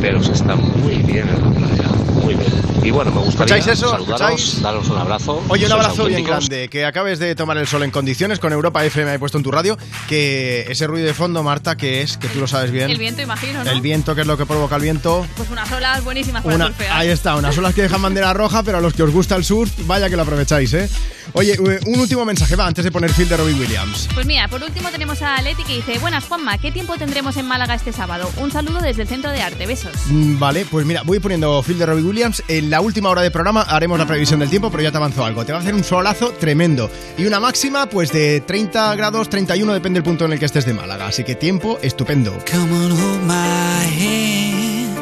[0.01, 1.96] pero se está muy bien en la playa,
[2.27, 2.53] muy bien.
[2.83, 3.91] Y bueno, me gustaría ¿Escucháis eso?
[3.91, 4.63] saludaros, ¿Escucháis?
[4.63, 5.43] daros un abrazo.
[5.49, 6.69] Oye, un abrazo bien grande.
[6.69, 9.51] Que acabes de tomar el sol en condiciones con Europa FM he puesto en tu
[9.51, 9.77] radio.
[10.09, 12.91] Que ese ruido de fondo, Marta, que es, que tú lo sabes bien.
[12.91, 13.71] El viento, imagino, ¿no?
[13.71, 15.27] El viento, que es lo que provoca el viento.
[15.37, 16.97] Pues unas olas buenísimas para Una- surfear.
[16.97, 19.45] ahí está, unas olas que dejan bandera roja, pero a los que os gusta el
[19.45, 20.89] surf, vaya que lo aprovecháis, ¿eh?
[21.33, 21.57] Oye,
[21.87, 24.09] un último mensaje, va, antes de poner Phil de Robbie Williams.
[24.15, 27.47] Pues mira, por último tenemos a Leti que dice, buenas Juanma, ¿qué tiempo tendremos en
[27.47, 28.31] Málaga este sábado?
[28.39, 29.93] Un saludo desde el Centro de Arte, besos.
[30.09, 32.43] Mm, Vale, pues mira, voy poniendo Phil de Robbie Williams.
[32.49, 35.25] En la última hora de programa haremos la previsión del tiempo, pero ya te avanzo
[35.25, 35.45] algo.
[35.45, 36.91] Te va a hacer un solazo tremendo.
[37.19, 40.65] Y una máxima, pues de 30 grados, 31, depende del punto en el que estés
[40.65, 41.07] de Málaga.
[41.09, 42.39] Así que tiempo estupendo.
[42.51, 44.97] Come on, hold my hand.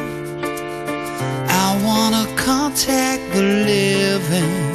[1.49, 4.74] I wanna contact the living.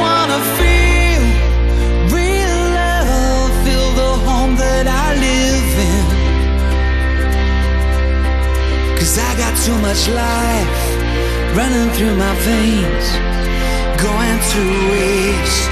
[0.00, 1.22] Wanna feel
[2.18, 6.04] real love, feel the home that I live in.
[8.98, 10.76] Cause I got too much life
[11.56, 13.06] running through my veins,
[14.06, 14.62] going to
[14.92, 15.70] waste.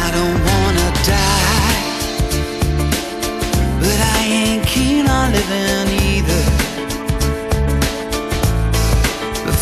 [0.00, 1.80] I don't wanna die,
[3.82, 6.01] but I ain't keen on living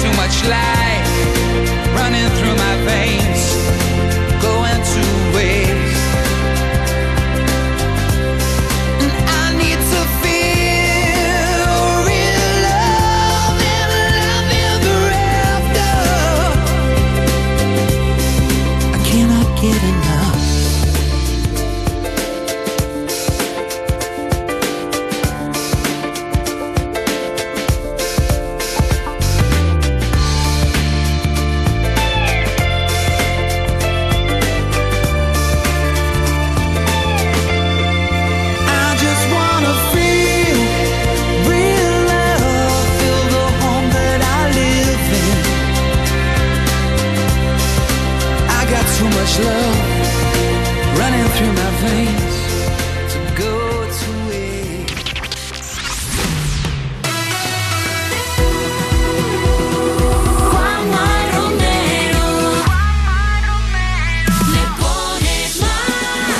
[0.00, 1.10] Too much life
[1.94, 3.69] running through my veins,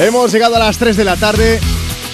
[0.00, 1.60] Hemos llegado a las 3 de la tarde.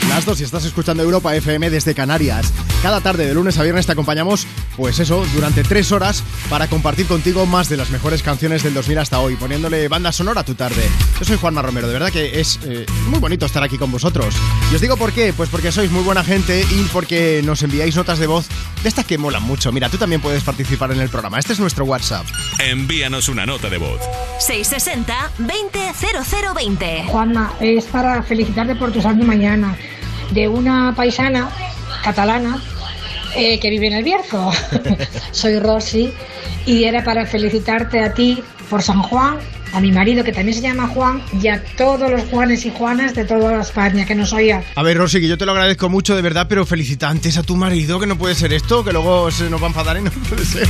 [0.08, 2.52] Las dos, si estás escuchando Europa FM desde Canarias.
[2.82, 4.44] Cada tarde, de lunes a viernes, te acompañamos,
[4.76, 8.98] pues eso, durante tres horas para compartir contigo más de las mejores canciones del 2000
[8.98, 10.82] hasta hoy, poniéndole banda sonora a tu tarde.
[11.20, 14.34] Yo soy Juanma Romero, de verdad que es eh, muy bonito estar aquí con vosotros.
[14.72, 17.94] Y os digo por qué, pues porque sois muy buena gente y porque nos enviáis
[17.94, 18.48] notas de voz
[18.82, 19.70] de estas que molan mucho.
[19.70, 21.38] Mira, tú también puedes participar en el programa.
[21.38, 22.26] Este es nuestro WhatsApp.
[22.58, 24.00] Envíanos una nota de voz.
[24.38, 27.06] 660-200020.
[27.06, 29.74] Juanma, es para felicitarte por tu santo mañana
[30.30, 31.48] de una paisana
[32.02, 32.62] catalana
[33.34, 34.52] eh, que vive en el Bierzo.
[35.32, 36.12] Soy Rosy
[36.66, 39.38] y era para felicitarte a ti por San Juan,
[39.76, 43.14] a mi marido que también se llama Juan y a todos los Juanes y Juanas
[43.14, 44.64] de toda España que nos oían.
[44.74, 47.42] A ver, Rosy, que yo te lo agradezco mucho, de verdad, pero felicita antes a
[47.42, 50.00] tu marido, que no puede ser esto, que luego se nos va a enfadar y
[50.00, 50.66] no puede ser.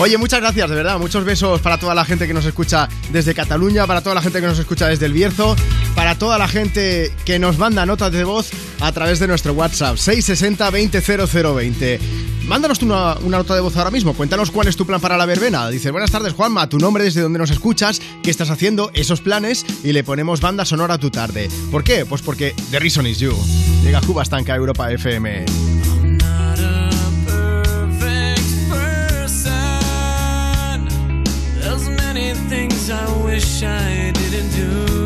[0.00, 0.98] Oye, muchas gracias, de verdad.
[0.98, 4.40] Muchos besos para toda la gente que nos escucha desde Cataluña, para toda la gente
[4.40, 5.54] que nos escucha desde el Bierzo,
[5.96, 9.96] para toda la gente que nos manda notas de voz a través de nuestro WhatsApp
[9.96, 11.98] 660 200020.
[12.44, 14.14] Mándanos tú una, nota de voz ahora mismo.
[14.14, 15.68] Cuéntanos cuál es tu plan para la verbena.
[15.70, 19.64] Dices, buenas tardes, Juanma, tu nombre desde donde nos escuchas, qué estás haciendo, esos planes
[19.82, 21.48] y le ponemos banda sonora a tu tarde.
[21.72, 22.04] ¿Por qué?
[22.04, 23.34] Pues porque The Reason is You.
[23.82, 25.46] Llega Cuba Estanca Europa FM.
[32.88, 35.05] I wish I didn't do,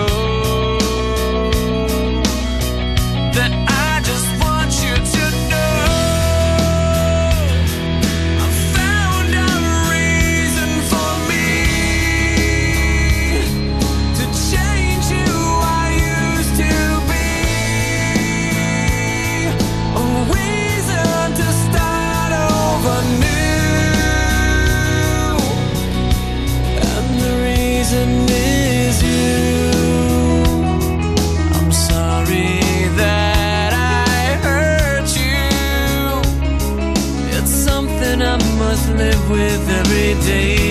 [39.31, 40.70] with every day.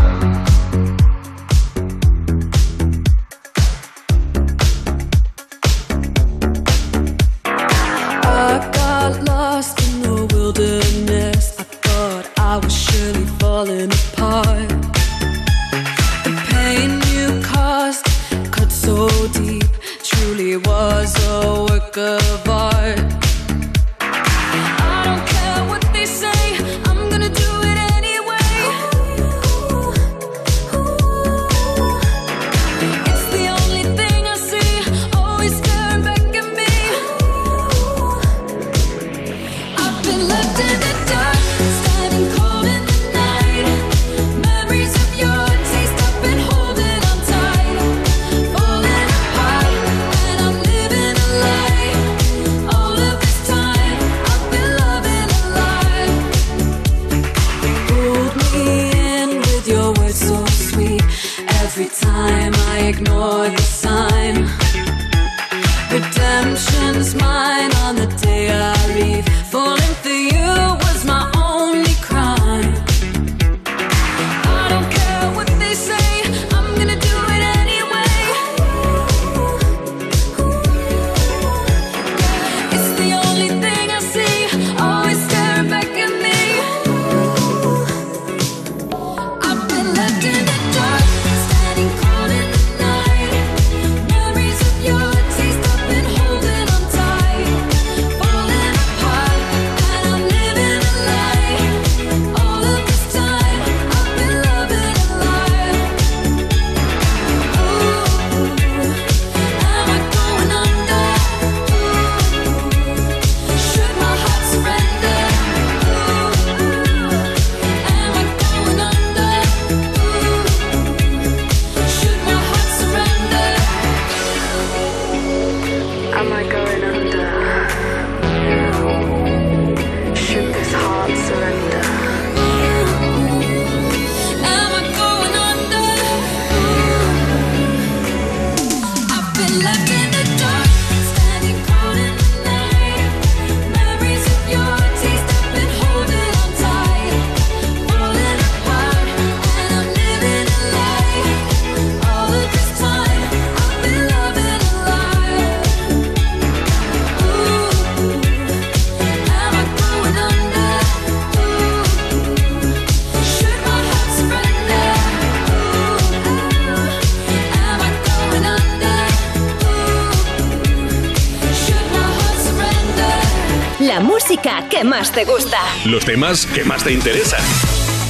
[175.11, 175.57] te gusta.
[175.85, 177.41] Los temas que más te interesan.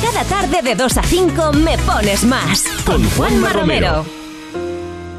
[0.01, 2.65] Cada tarde de 2 a 5 me pones más.
[2.85, 4.05] Con Juanma Romero.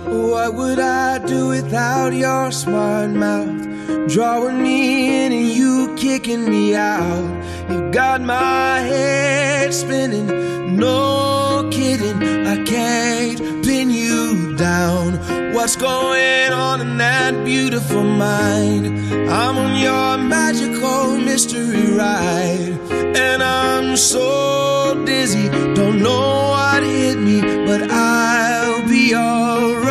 [0.07, 3.67] What would I do without your smart mouth?
[4.09, 7.25] Drawing me in and you kicking me out.
[7.71, 10.77] You got my head spinning.
[10.77, 15.19] No kidding, I can't pin you down.
[15.55, 18.92] What's going on in that beautiful mind?
[19.29, 22.79] I'm on your magical mystery ride,
[23.17, 29.82] and I'm so dizzy, don't know what hit me, but I'll be alright.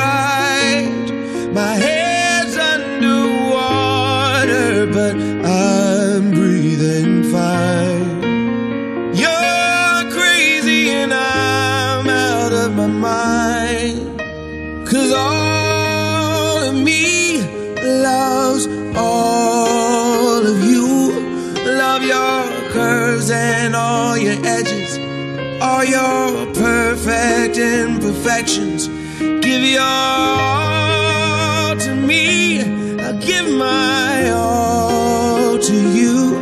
[28.21, 28.87] affections.
[29.17, 32.61] Give your all to me.
[32.99, 36.37] I give my all to you.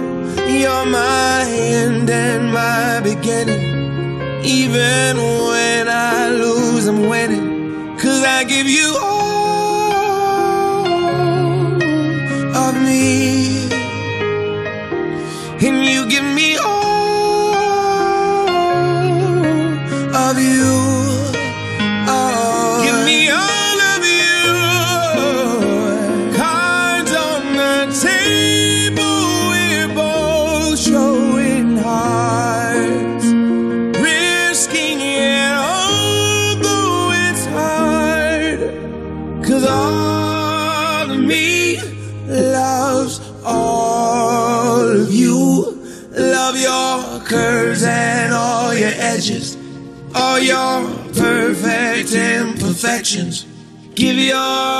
[0.60, 3.64] You're my end and my beginning.
[4.44, 7.96] Even when I lose, I'm winning.
[7.98, 8.99] Cause I give you
[54.30, 54.79] You're.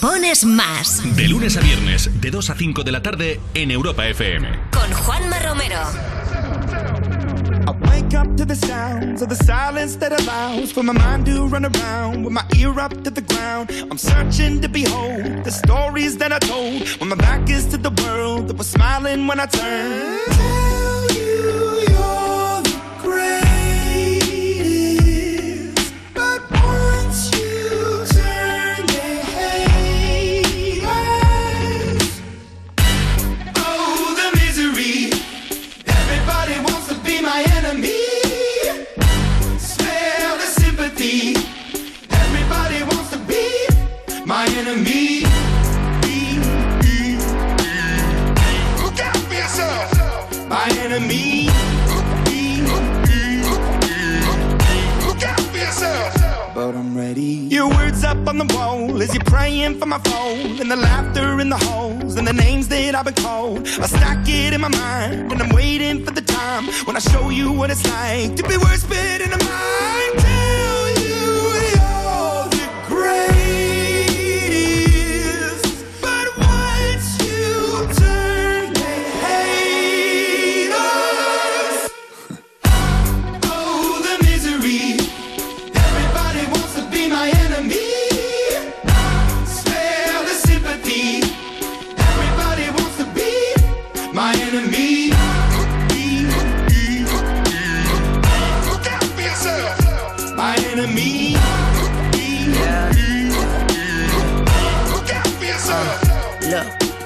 [0.00, 1.02] Pones más.
[1.16, 4.48] De lunes a viernes, de 2 a 5 de la tarde en Europa FM.
[4.70, 5.80] Con Juanma Romero.
[7.64, 11.46] I wake up to the sounds of the silence that allows for my mind to
[11.46, 13.70] run around with my ear up to the ground.
[13.90, 17.90] I'm searching to behold the stories that I told when my back is to the
[18.02, 20.71] world that was smiling when I turned.
[63.82, 67.30] I stack it in my mind, and I'm waiting for the time when I show
[67.30, 68.84] you what it's like to be worse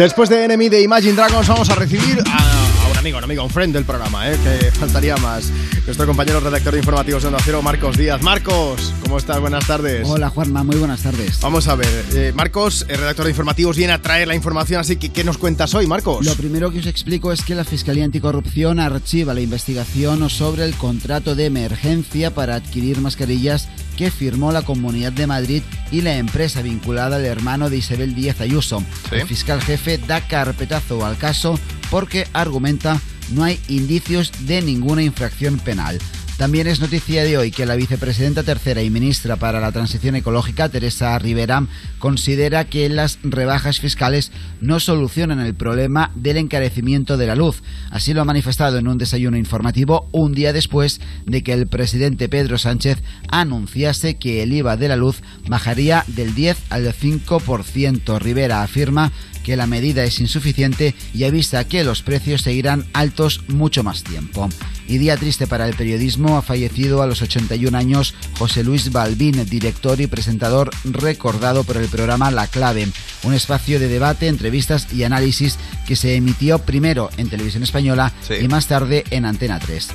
[0.00, 3.44] Después de Enemy de Imagine Dragons vamos a recibir a, a un amigo, un amigo,
[3.44, 4.38] un friend del programa, ¿eh?
[4.42, 5.52] que faltaría más.
[5.84, 8.22] Nuestro compañero redactor de informativos de Onda Cero, Marcos Díaz.
[8.22, 9.38] Marcos, ¿cómo estás?
[9.40, 10.08] Buenas tardes.
[10.08, 11.38] Hola Juanma, muy buenas tardes.
[11.42, 14.96] Vamos a ver, eh, Marcos, el redactor de informativos, viene a traer la información, así
[14.96, 16.24] que ¿qué nos cuentas hoy, Marcos?
[16.24, 20.76] Lo primero que os explico es que la Fiscalía Anticorrupción archiva la investigación sobre el
[20.76, 23.68] contrato de emergencia para adquirir mascarillas
[24.00, 25.62] que firmó la Comunidad de Madrid
[25.92, 28.82] y la empresa vinculada al hermano de Isabel Díaz Ayuso.
[29.10, 31.60] El fiscal jefe da carpetazo al caso
[31.90, 32.98] porque argumenta
[33.32, 35.98] no hay indicios de ninguna infracción penal.
[36.40, 40.70] También es noticia de hoy que la vicepresidenta tercera y ministra para la Transición Ecológica,
[40.70, 41.66] Teresa Rivera,
[41.98, 47.62] considera que las rebajas fiscales no solucionan el problema del encarecimiento de la luz.
[47.90, 52.30] Así lo ha manifestado en un desayuno informativo un día después de que el presidente
[52.30, 58.18] Pedro Sánchez anunciase que el IVA de la luz bajaría del 10 al 5%.
[58.18, 59.12] Rivera afirma
[59.44, 64.48] que la medida es insuficiente y avisa que los precios seguirán altos mucho más tiempo.
[64.86, 69.44] Y día triste para el periodismo, ha fallecido a los 81 años José Luis Balbín,
[69.48, 72.88] director y presentador recordado por el programa La Clave,
[73.22, 78.48] un espacio de debate, entrevistas y análisis que se emitió primero en Televisión Española y
[78.48, 79.88] más tarde en Antena 3.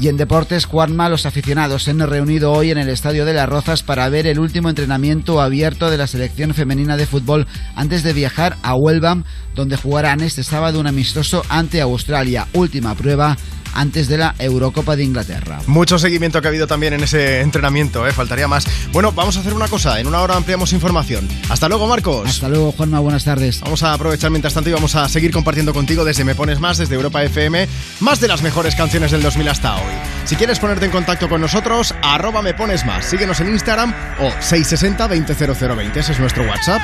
[0.00, 3.46] Y en deportes, Juanma, los aficionados se han reunido hoy en el Estadio de las
[3.46, 8.14] Rozas para ver el último entrenamiento abierto de la selección femenina de fútbol antes de
[8.14, 9.22] viajar a Huelva,
[9.54, 13.36] donde jugarán este sábado un amistoso ante Australia, última prueba
[13.74, 15.60] antes de la Eurocopa de Inglaterra.
[15.66, 18.12] Mucho seguimiento que ha habido también en ese entrenamiento, ¿eh?
[18.12, 18.66] faltaría más.
[18.92, 21.28] Bueno, vamos a hacer una cosa, en una hora ampliamos información.
[21.48, 22.28] Hasta luego, Marcos.
[22.28, 23.60] Hasta luego, Juanma, buenas tardes.
[23.60, 26.78] Vamos a aprovechar mientras tanto y vamos a seguir compartiendo contigo desde Me Pones Más,
[26.78, 27.68] desde Europa FM,
[28.00, 29.94] más de las mejores canciones del 2000 hasta hoy.
[30.24, 34.30] Si quieres ponerte en contacto con nosotros, arroba Me Pones Más, síguenos en Instagram o
[34.40, 36.80] 660 200020, ese es nuestro WhatsApp.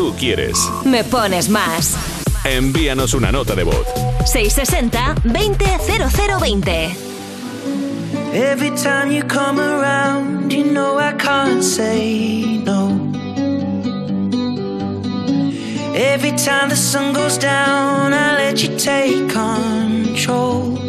[0.00, 0.58] Tú quieres.
[0.84, 1.94] Me pones más.
[2.44, 3.86] Envíanos una nota de voz.
[4.24, 6.96] 660-200020.
[8.32, 12.98] Every time you come around, you know I can't say no.
[15.94, 20.79] Every time the sun goes down, I let you take control.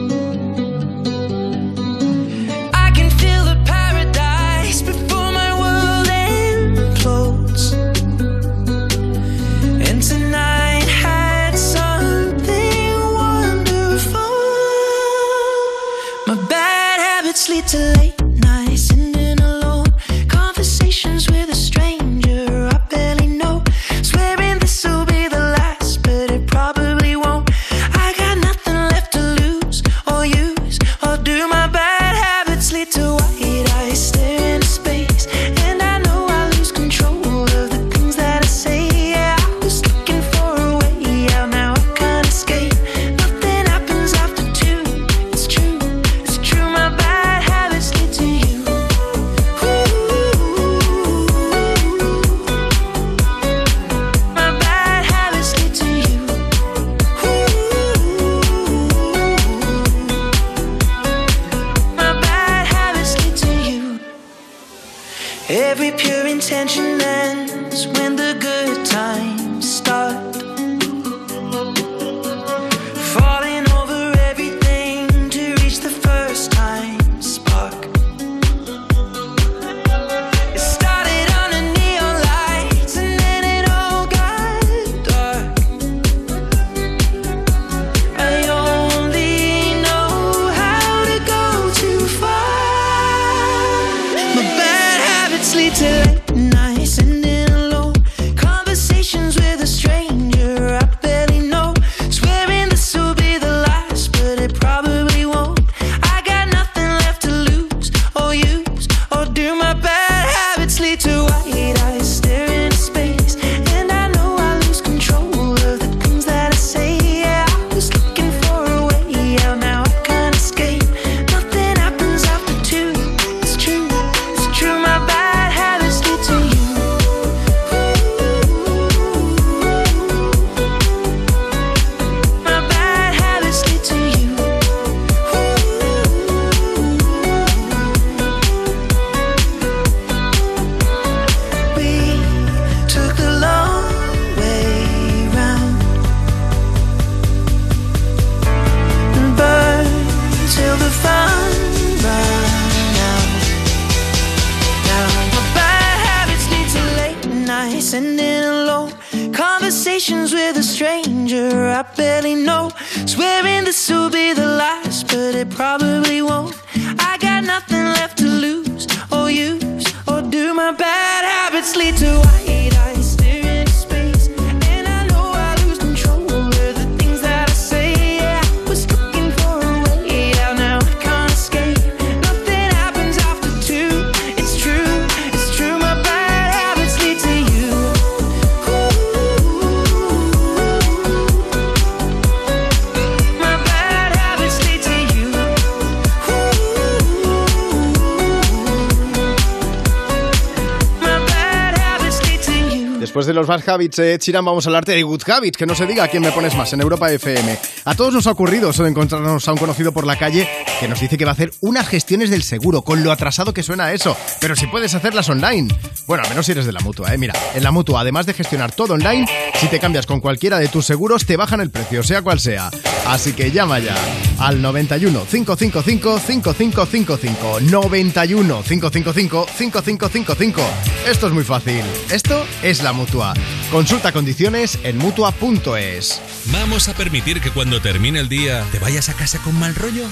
[203.82, 206.32] Habits, eh, vamos a hablarte de Good Habits, que no se diga a quién me
[206.32, 207.58] pones más en Europa FM.
[207.86, 210.48] A todos nos ha ocurrido eso de encontrarnos a un conocido por la calle
[210.80, 213.64] que nos dice que va a hacer unas gestiones del seguro, con lo atrasado que
[213.64, 214.16] suena eso.
[214.40, 215.74] Pero si puedes hacerlas online.
[216.06, 217.18] Bueno, al menos si eres de la mutua, ¿eh?
[217.18, 219.26] Mira, en la mutua, además de gestionar todo online,
[219.56, 222.70] si te cambias con cualquiera de tus seguros, te bajan el precio, sea cual sea.
[223.08, 223.96] Así que llama ya
[224.38, 227.60] al 91 555 5555.
[227.62, 230.62] 91 555 5555.
[231.08, 231.82] Esto es muy fácil.
[232.12, 233.34] Esto es la mutua.
[233.72, 236.22] Consulta condiciones en mutua.es.
[236.52, 240.06] ¿Vamos a permitir que cuando termine el día te vayas a casa con mal rollo?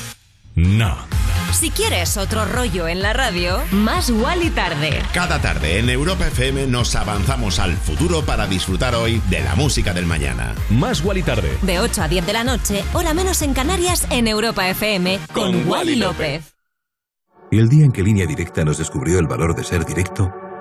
[0.55, 0.97] No.
[1.53, 5.01] Si quieres otro rollo en la radio, más y tarde.
[5.13, 9.93] Cada tarde en Europa FM nos avanzamos al futuro para disfrutar hoy de la música
[9.93, 10.55] del mañana.
[10.69, 11.55] Más y tarde.
[11.61, 15.67] De 8 a 10 de la noche, hora menos en Canarias, en Europa FM, con,
[15.67, 16.53] Wally López.
[17.51, 20.31] Y el día en que Línea Directa nos descubrió el valor de ser directo,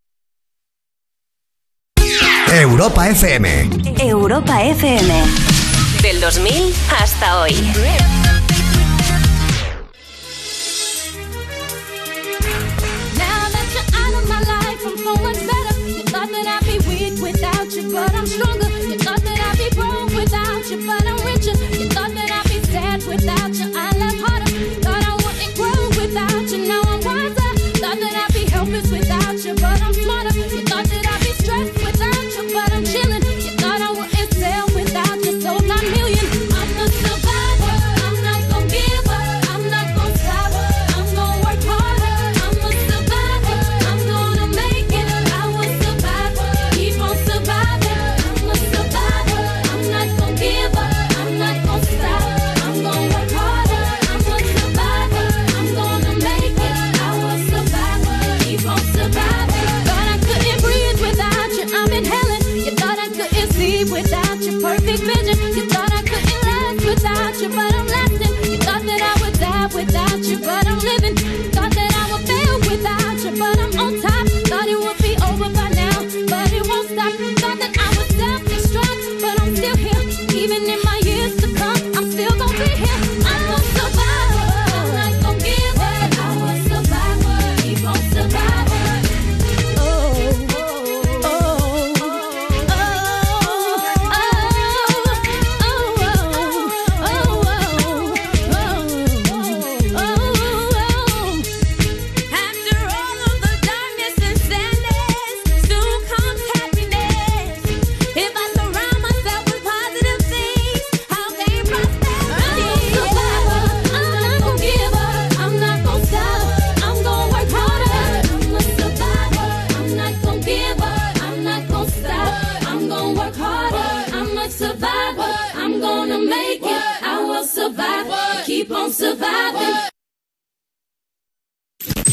[2.52, 3.46] Europa FM.
[4.02, 5.08] Europa FM.
[6.02, 7.52] Del 2000 hasta hoy.
[13.16, 15.78] Now that you're out of my life, I'm so much better.
[15.88, 18.77] You thought that I'd be weak without you, but I'm stronger.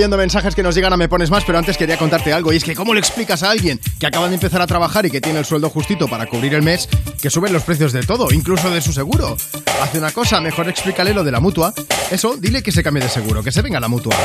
[0.00, 2.54] leyendo mensajes que nos llegan a Me Pones Más, pero antes quería contarte algo.
[2.54, 5.10] Y es que, ¿cómo le explicas a alguien que acaba de empezar a trabajar y
[5.10, 6.88] que tiene el sueldo justito para cubrir el mes
[7.20, 9.36] que suben los precios de todo, incluso de su seguro?
[9.82, 11.74] Hace una cosa, mejor explícale lo de la mutua.
[12.10, 14.16] Eso, dile que se cambie de seguro, que se venga la mutua.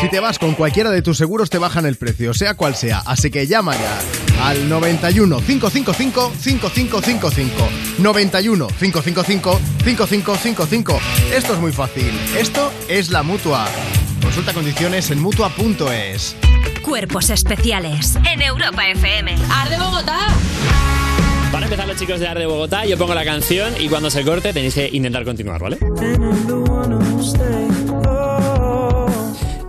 [0.00, 3.02] Si te vas con cualquiera de tus seguros, te bajan el precio, sea cual sea.
[3.04, 7.68] Así que llama ya al 91 555 5555.
[7.98, 11.00] 91 555 5555.
[11.34, 12.10] Esto es muy fácil.
[12.38, 13.68] Esto es la mutua.
[14.30, 16.36] Consulta condiciones en mutua.es.
[16.82, 19.34] Cuerpos especiales en Europa FM.
[19.50, 20.28] ¡Arde Bogotá!
[21.50, 24.22] Van a empezar los chicos de Arde Bogotá, yo pongo la canción y cuando se
[24.22, 25.78] corte tenéis que intentar continuar, ¿vale?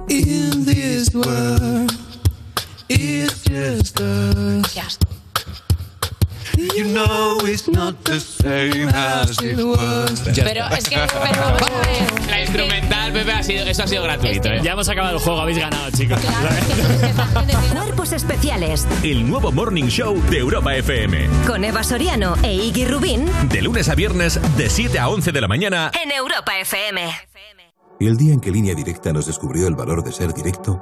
[0.10, 1.92] In this world,
[2.88, 5.11] it's just us.
[6.76, 10.22] You know it's not the same as it was.
[10.36, 10.96] Pero es que.
[12.30, 14.62] La instrumental, Pepe, ha sido, eso ha sido gratuito, ¿eh?
[14.64, 16.18] Ya hemos acabado el juego, habéis ganado, chicos.
[17.74, 21.28] Cuerpos especiales El nuevo Morning Show de Europa FM.
[21.46, 25.42] con Eva Soriano e Iggy Rubín De lunes a viernes, de 7 a 11 de
[25.42, 25.92] la mañana.
[26.02, 27.02] en Europa FM.
[28.00, 30.82] Y el día en que Línea Directa nos descubrió el valor de ser directo,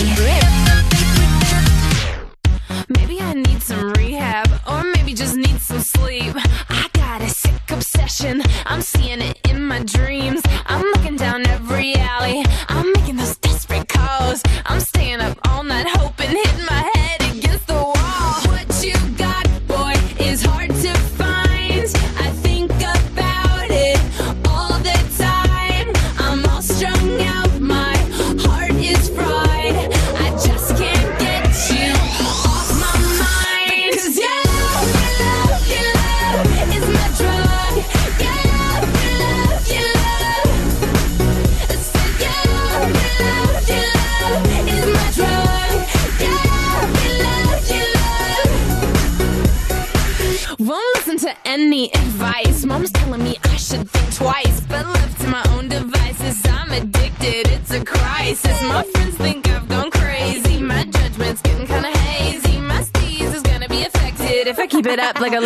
[2.89, 6.35] Maybe I need some rehab, or maybe just need some sleep.
[6.69, 10.41] I got a sick obsession, I'm seeing it in my dreams.
[10.65, 14.43] I'm looking down every alley, I'm making those desperate calls.
[14.65, 16.12] I'm staying up all night hoping,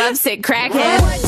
[0.08, 1.27] lovesick crackhead.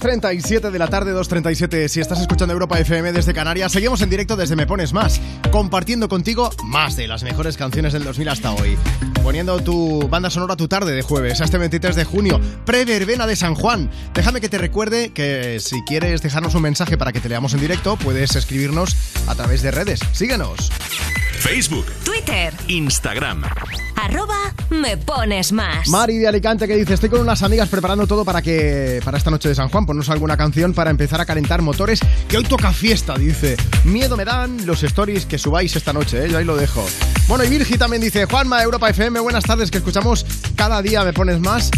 [0.00, 3.72] 3.37 de la tarde, 2.37 si estás escuchando Europa FM desde Canarias.
[3.72, 8.04] Seguimos en directo desde Me Pones Más, compartiendo contigo más de las mejores canciones del
[8.04, 8.76] 2000 hasta hoy.
[9.22, 13.36] Poniendo tu banda sonora tu tarde de jueves a este 23 de junio, pre-verbena de
[13.36, 13.90] San Juan.
[14.14, 17.60] Déjame que te recuerde que si quieres dejarnos un mensaje para que te leamos en
[17.60, 18.96] directo, puedes escribirnos
[19.28, 20.00] a través de redes.
[20.12, 20.70] Síguenos.
[21.38, 23.44] Facebook, Twitter, Instagram
[23.96, 25.88] arroba me pones más.
[25.88, 29.30] Mari de Alicante que dice, estoy con unas amigas preparando todo para que para esta
[29.30, 32.72] noche de San Juan, ponnos alguna canción para empezar a calentar motores, que hoy toca
[32.72, 33.56] fiesta, dice.
[33.84, 36.30] Miedo me dan los stories que subáis esta noche, ¿eh?
[36.30, 36.84] yo ahí lo dejo.
[37.28, 40.26] Bueno, y Virgi también dice, Juanma, Europa FM, buenas tardes, que escuchamos
[40.56, 41.70] cada día me pones más.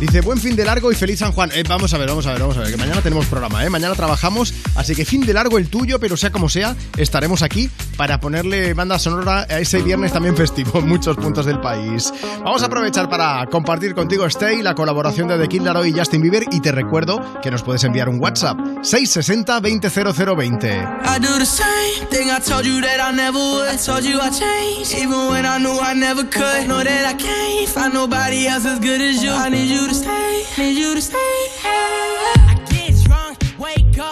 [0.00, 1.50] Dice, buen fin de largo y feliz San Juan.
[1.52, 3.70] Eh, vamos a ver, vamos a ver, vamos a ver, que mañana tenemos programa, ¿eh?
[3.70, 7.70] Mañana trabajamos, así que fin de largo el tuyo, pero sea como sea, estaremos aquí
[7.96, 12.12] para ponerle banda sonora a ese viernes también festivo en muchos puntos del país.
[12.44, 16.22] Vamos a aprovechar para compartir contigo Stay, la colaboración de The Kid Laroi y Justin
[16.22, 20.88] Bieber, y te recuerdo que nos puedes enviar un WhatsApp 660 200020.
[29.82, 31.16] you to stay, need you to stay.
[31.64, 34.11] I get drunk, wake up.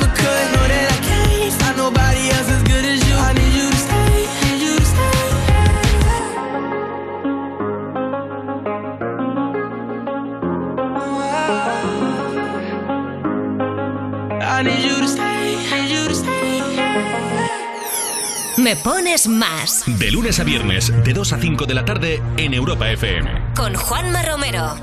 [18.61, 19.83] Me pones más.
[19.97, 23.53] De lunes a viernes, de 2 a 5 de la tarde en Europa FM.
[23.55, 24.75] Con Juanma Romero.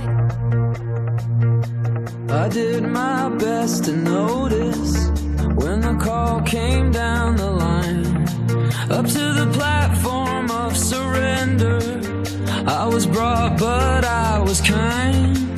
[2.28, 5.12] I did my best to notice
[5.54, 8.26] when the call came down the line.
[8.90, 11.78] Up to the platform of surrender.
[12.66, 15.57] I was brought, but I was kind.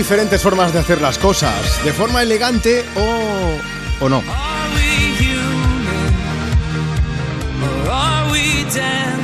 [0.00, 4.22] diferentes formas de hacer las cosas, de forma elegante o, o no.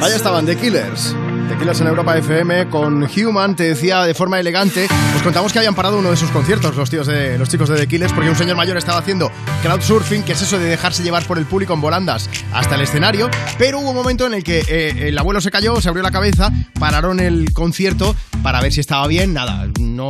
[0.03, 1.16] Ahí estaban The Killers.
[1.48, 4.86] The Killers en Europa FM con Human, te decía de forma elegante.
[5.16, 7.77] Os contamos que habían parado uno de sus conciertos los, tíos de, los chicos de
[7.77, 9.31] The Killers porque un señor mayor estaba haciendo
[9.62, 13.31] crowdsurfing, que es eso de dejarse llevar por el público en volandas hasta el escenario.
[13.57, 16.11] Pero hubo un momento en el que eh, el abuelo se cayó, se abrió la
[16.11, 19.32] cabeza, pararon el concierto para ver si estaba bien.
[19.32, 19.65] Nada,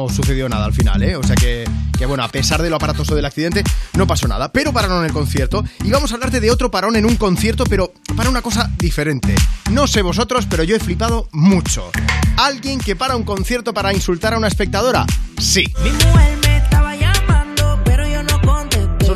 [0.09, 1.17] sucedió nada al final, ¿eh?
[1.17, 1.65] o sea que,
[1.97, 3.65] que bueno, a pesar de lo aparatoso del accidente,
[3.95, 7.07] no pasó nada, pero pararon el concierto y vamos a hablarte de otro parón en
[7.07, 9.35] un concierto, pero para una cosa diferente.
[9.71, 11.91] No sé vosotros, pero yo he flipado mucho.
[12.37, 15.07] ¿Alguien que para un concierto para insultar a una espectadora?
[15.39, 15.65] Sí.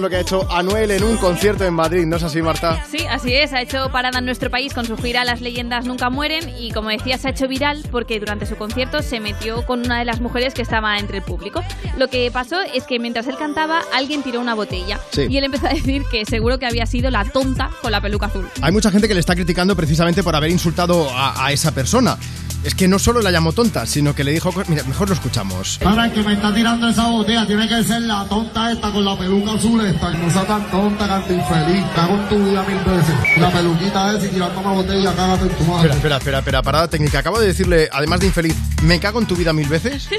[0.00, 2.84] Es lo que ha hecho Anuel en un concierto en Madrid, ¿no es así, Marta?
[2.90, 3.52] Sí, así es.
[3.52, 6.88] Ha hecho parada en nuestro país con su gira Las leyendas nunca mueren y, como
[6.88, 10.20] decía, se ha hecho viral porque durante su concierto se metió con una de las
[10.20, 11.62] mujeres que estaba entre el público.
[11.98, 15.26] Lo que pasó es que mientras él cantaba, alguien tiró una botella Sí.
[15.28, 18.26] y él empezó a decir que seguro que había sido la tonta con la peluca
[18.26, 18.48] azul.
[18.62, 22.16] Hay mucha gente que le está criticando precisamente por haber insultado a, a esa persona.
[22.62, 24.52] Es que no solo la llamó tonta, sino que le dijo...
[24.68, 25.78] Mira, mejor lo escuchamos.
[25.82, 29.04] Para el que me está tirando esa botella, tiene que ser la tonta esta con
[29.04, 30.10] la peluca azul esta.
[30.10, 31.84] No sea tan tonta, canta infeliz.
[31.94, 33.38] Cago en tu vida mil veces.
[33.38, 35.76] La peluquita esa y tirando una botella, cágate en tu madre.
[35.80, 37.18] Espera, espera, espera, espera, parada técnica.
[37.20, 40.08] Acabo de decirle, además de infeliz, ¿me cago en tu vida mil veces?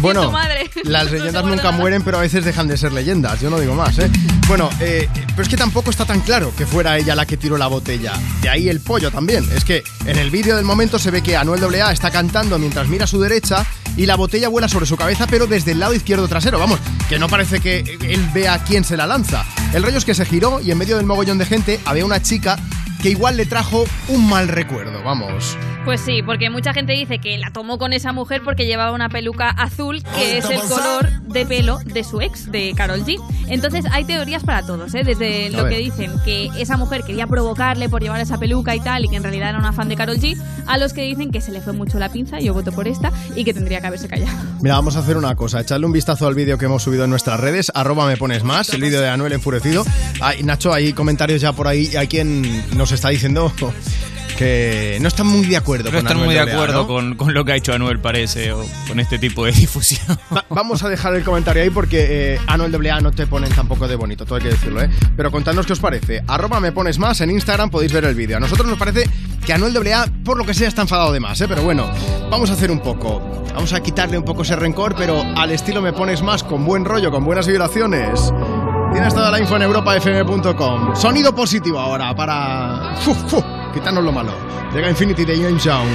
[0.00, 0.70] Bueno, tu madre.
[0.84, 1.76] las leyendas nunca nada.
[1.76, 3.40] mueren, pero a veces dejan de ser leyendas.
[3.40, 4.10] Yo no digo más, ¿eh?
[4.48, 7.56] Bueno, eh, pero es que tampoco está tan claro que fuera ella la que tiró
[7.56, 8.12] la botella.
[8.40, 9.48] De ahí el pollo también.
[9.54, 12.88] Es que en el vídeo del momento se ve que Anuel AA está cantando mientras
[12.88, 15.94] mira a su derecha y la botella vuela sobre su cabeza, pero desde el lado
[15.94, 16.58] izquierdo trasero.
[16.58, 19.44] Vamos, que no parece que él vea quién se la lanza.
[19.72, 22.22] El rollo es que se giró y en medio del mogollón de gente había una
[22.22, 22.58] chica
[23.02, 25.56] que igual le trajo un mal recuerdo, vamos.
[25.84, 29.08] Pues sí, porque mucha gente dice que la tomó con esa mujer porque llevaba una
[29.08, 33.16] peluca azul, que es el color de pelo de su ex, de Carol G.
[33.48, 35.02] Entonces hay teorías para todos, ¿eh?
[35.04, 39.04] Desde lo que dicen que esa mujer quería provocarle por llevar esa peluca y tal,
[39.04, 41.40] y que en realidad era una fan de Carol G, a los que dicen que
[41.40, 44.08] se le fue mucho la pinza, yo voto por esta, y que tendría que haberse
[44.08, 44.38] callado.
[44.60, 47.10] Mira, vamos a hacer una cosa, echarle un vistazo al vídeo que hemos subido en
[47.10, 49.84] nuestras redes, arroba me pones más, el vídeo de Anuel enfurecido.
[50.20, 53.52] Ay, Nacho, hay comentarios ya por ahí, hay quien nos está diciendo
[54.34, 56.86] que no están muy de acuerdo No con están Anuel muy de AA, acuerdo ¿no?
[56.86, 60.18] con, con lo que ha hecho Anuel, parece, o con este tipo de difusión.
[60.34, 63.86] Va- vamos a dejar el comentario ahí porque eh, Anuel AA no te ponen tampoco
[63.88, 64.90] de bonito, todo hay que decirlo, ¿eh?
[65.16, 66.22] Pero contadnos qué os parece.
[66.26, 68.36] Arroba me pones más, en Instagram podéis ver el vídeo.
[68.36, 69.08] A nosotros nos parece
[69.44, 71.46] que Anuel AA, por lo que sea, está enfadado de más, ¿eh?
[71.48, 71.90] Pero bueno,
[72.30, 73.42] vamos a hacer un poco.
[73.54, 76.84] Vamos a quitarle un poco ese rencor, pero al estilo me pones más, con buen
[76.86, 78.32] rollo, con buenas vibraciones.
[78.92, 80.94] Tienes toda la info en europafm.com.
[80.96, 83.42] Sonido positivo ahora para fu, fu,
[83.72, 84.32] quitarnos lo malo.
[84.72, 85.88] Llega Infinity de James Young.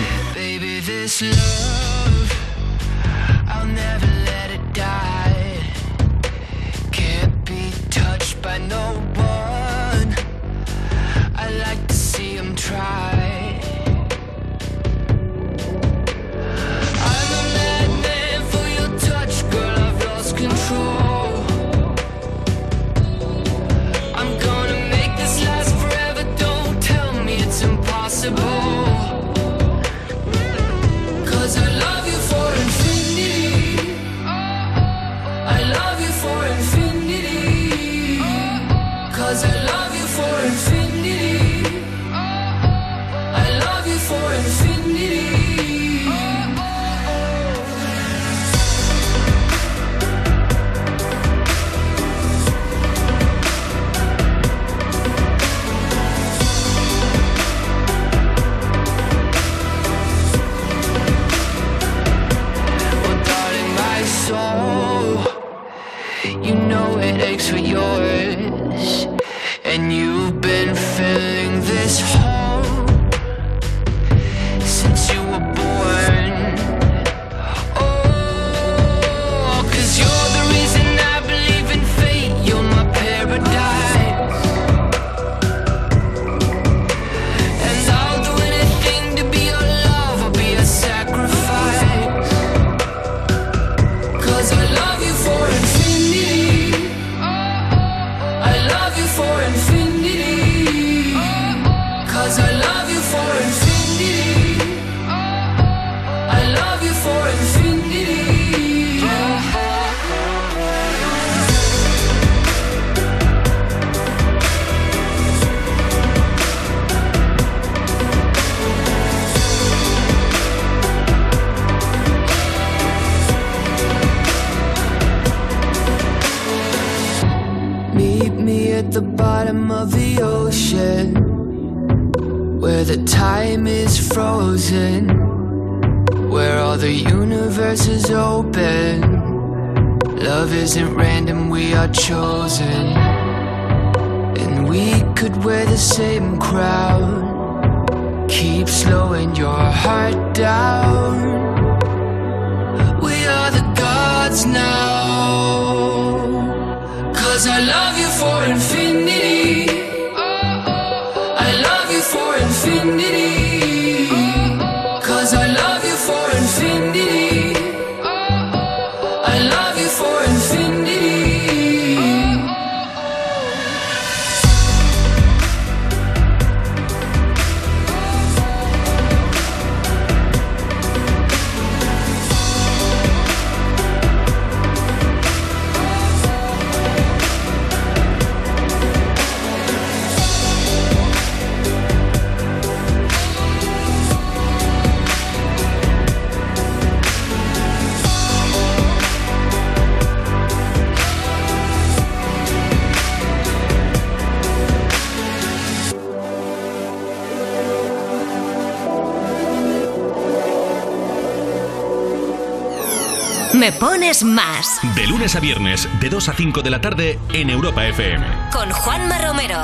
[214.18, 217.86] Pones más De lunes a viernes, de 2 a 5 de la tarde en Europa
[217.86, 218.26] FM.
[218.52, 219.60] con Juanma Romero.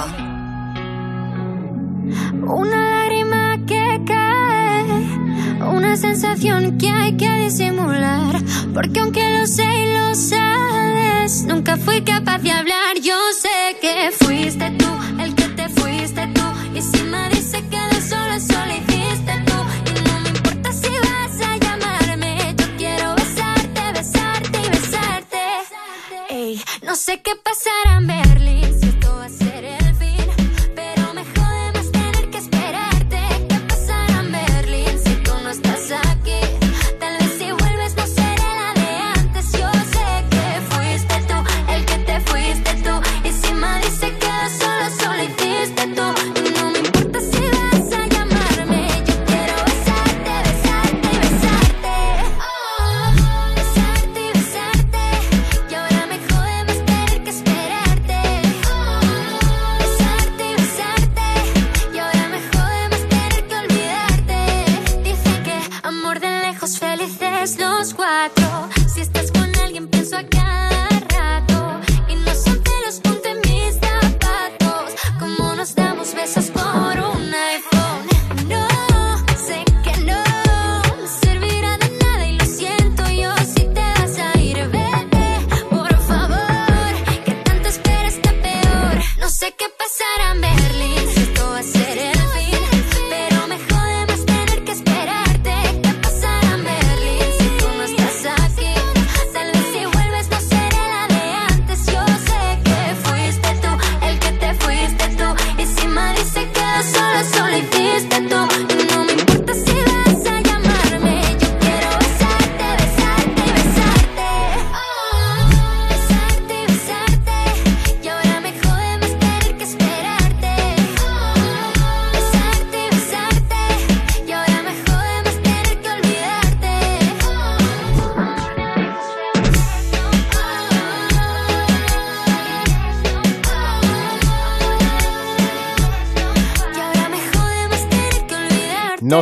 [2.46, 8.36] Una lágrima que cae, una sensación que hay que disimular.
[8.76, 12.52] Porque aunque lo sé y lo sabes, nunca fui capaz de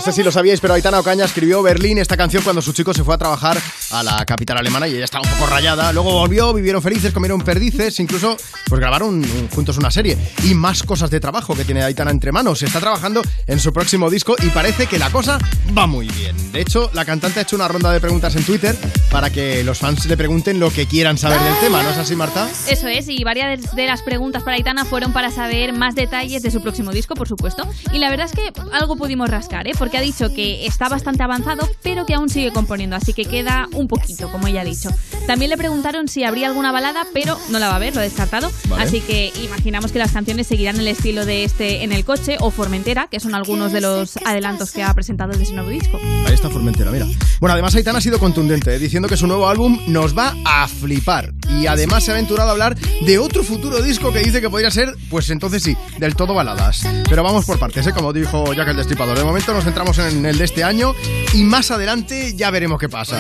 [0.01, 2.91] No sé si lo sabíais, pero Aitana Ocaña escribió Berlín esta canción cuando su chico
[2.91, 3.61] se fue a trabajar
[3.91, 5.93] a la capital alemana y ella estaba un poco rayada.
[5.93, 9.23] Luego volvió, vivieron felices, comieron perdices, incluso pues grabaron
[9.53, 10.17] juntos una serie.
[10.43, 12.63] Y más cosas de trabajo que tiene Aitana entre manos.
[12.63, 15.37] Está trabajando en su próximo disco y parece que la cosa
[15.77, 16.51] va muy bien.
[16.51, 18.75] De hecho, la cantante ha hecho una ronda de preguntas en Twitter
[19.11, 21.83] para que los fans le pregunten lo que quieran saber del tema.
[21.83, 22.49] ¿No es así, Marta?
[22.67, 26.49] Eso es, y varias de las preguntas para Aitana fueron para saber más detalles de
[26.49, 27.69] su próximo disco, por supuesto.
[27.93, 29.73] Y la verdad es que algo pudimos rascar, ¿eh?
[29.77, 33.67] porque ha dicho que está bastante avanzado, pero que aún sigue componiendo, así que queda
[33.73, 34.89] un poquito, como ella ha dicho.
[35.27, 38.03] También le preguntaron si habría alguna balada, pero no la va a haber, lo ha
[38.03, 38.51] descartado.
[38.69, 38.83] Vale.
[38.83, 42.51] Así que imaginamos que las canciones seguirán el estilo de este en el coche o
[42.51, 45.99] Formentera, que son algunos de los adelantos que ha presentado de ese nuevo disco.
[46.25, 47.05] Ahí está Formentera, mira.
[47.39, 50.67] Bueno, además Aitana ha sido contundente, eh, diciendo que su nuevo álbum nos va a
[50.67, 51.33] flipar.
[51.49, 54.71] Y además se ha aventurado a hablar de otro futuro disco que dice que podría
[54.71, 56.87] ser, pues entonces sí, del todo baladas.
[57.09, 57.91] Pero vamos por partes, ¿eh?
[57.91, 59.17] como dijo Jack el Destripador.
[59.17, 60.93] De momento nos centramos en el de este año
[61.33, 63.17] y más adelante ya veremos qué pasa.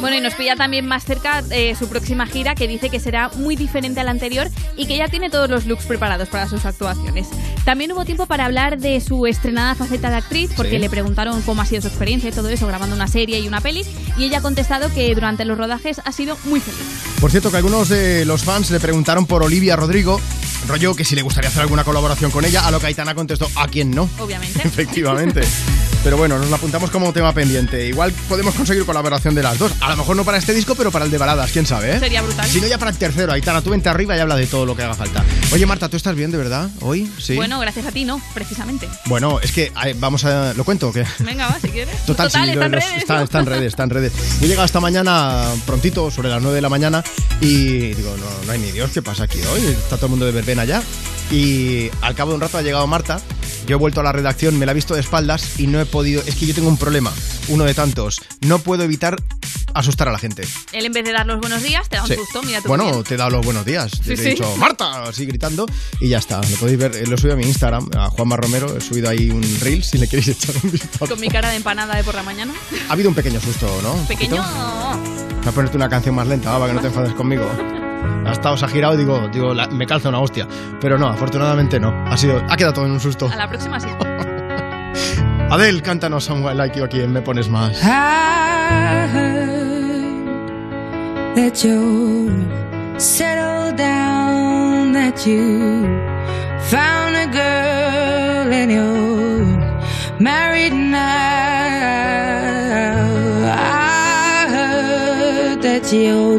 [0.00, 3.28] Bueno, y nos pilla también más cerca eh, su próxima gira, que dice que será
[3.30, 6.64] muy diferente a la anterior y que ya tiene todos los looks preparados para sus
[6.64, 7.26] actuaciones.
[7.64, 10.78] También hubo tiempo para hablar de su estrenada faceta de actriz, porque Sí.
[10.78, 13.60] le preguntaron cómo ha sido su experiencia y todo eso, grabando una serie y una
[13.60, 13.84] peli,
[14.16, 16.78] y ella ha contestado que durante los rodajes ha sido muy feliz.
[17.20, 20.20] Por cierto, que algunos de los fans le preguntaron por Olivia Rodrigo,
[20.68, 23.48] rollo que si le gustaría hacer alguna colaboración con ella, a lo que Aitana contestó,
[23.56, 24.08] ¿a quién no?
[24.18, 24.60] Obviamente.
[24.64, 25.40] Efectivamente.
[26.06, 27.84] Pero bueno, nos lo apuntamos como tema pendiente.
[27.88, 29.72] Igual podemos conseguir colaboración de las dos.
[29.80, 31.98] A lo mejor no para este disco, pero para el de baladas, quién sabe, ¿eh?
[31.98, 32.48] Sería brutal.
[32.48, 33.32] Si no, ya para el tercero.
[33.32, 35.24] Aitana, tú vente arriba y habla de todo lo que haga falta.
[35.52, 37.10] Oye, Marta, ¿tú estás bien de verdad hoy?
[37.18, 37.34] Sí.
[37.34, 38.88] Bueno, gracias a ti, no, precisamente.
[39.06, 40.54] Bueno, es que vamos a.
[40.54, 41.04] ¿Lo cuento o qué?
[41.18, 42.06] Venga, va, si quieres.
[42.06, 42.92] Total, sí, está en redes.
[42.98, 44.12] está, está en redes, está en redes.
[44.38, 47.02] Yo he llegado esta mañana prontito, sobre las 9 de la mañana,
[47.40, 49.60] y digo, no, no hay ni Dios, ¿qué pasa aquí hoy?
[49.62, 50.84] Está todo el mundo de verbena ya.
[51.32, 53.20] Y al cabo de un rato ha llegado Marta,
[53.66, 55.86] yo he vuelto a la redacción, me la he visto de espaldas y no he
[55.86, 57.12] podido, es que yo tengo un problema,
[57.48, 59.16] uno de tantos, no puedo evitar
[59.74, 60.42] asustar a la gente.
[60.72, 62.14] Él en vez de dar los buenos días, te da un Sí.
[62.14, 62.60] susto, mira.
[62.64, 63.02] Bueno, bien.
[63.04, 63.90] te he dado los buenos días.
[63.92, 64.28] Sí, te he sí.
[64.30, 65.66] dicho, Marta, así gritando,
[66.00, 66.40] y ya está.
[66.40, 69.10] Lo podéis ver, eh, lo he subido a mi Instagram, a Juanma Romero, he subido
[69.10, 71.06] ahí un reel si le queréis echar un vistazo.
[71.08, 72.54] Con mi cara de empanada de por la mañana.
[72.88, 73.92] Ha habido un pequeño susto, ¿no?
[73.94, 74.36] ¿Un Pequeño.
[74.36, 77.44] Voy a ponerte una canción más lenta, va, para que no te enfades conmigo.
[78.26, 80.46] Ha estado, se ha girado y digo, digo la- me calza una hostia.
[80.80, 81.92] Pero no, afortunadamente no.
[82.06, 83.28] Ha sido, ha quedado todo en un susto.
[83.32, 83.88] A la próxima sí.
[85.50, 87.80] Adel, cántanos Someone Like You aquí en Me Pones Más.
[87.82, 87.86] I
[89.14, 90.46] heard
[91.36, 92.30] that you
[92.98, 95.86] settled down, that you
[96.68, 99.46] found a girl and you're
[100.18, 100.72] married
[101.76, 103.52] now.
[103.52, 106.38] I heard that your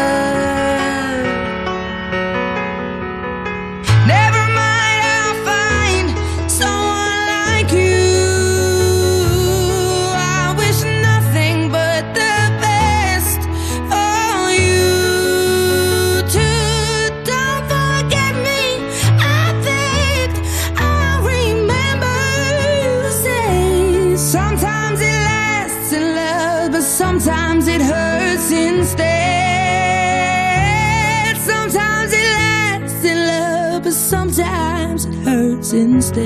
[36.13, 36.19] Me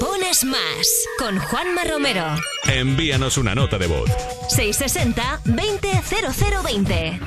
[0.00, 2.24] pones más con Juanma Romero.
[2.64, 4.10] Envíanos una nota de voz.
[4.48, 7.20] 660 20 0020.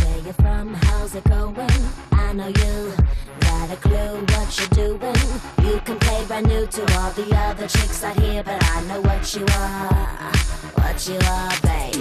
[0.00, 0.74] Where you from?
[0.74, 1.56] How's it going?
[2.12, 2.92] I know you
[3.40, 4.68] got a clue what you're
[4.98, 5.13] doing.
[5.84, 9.34] Can play brand new to all the other chicks out here, but I know what
[9.34, 10.32] you are,
[10.80, 12.00] what you are, baby.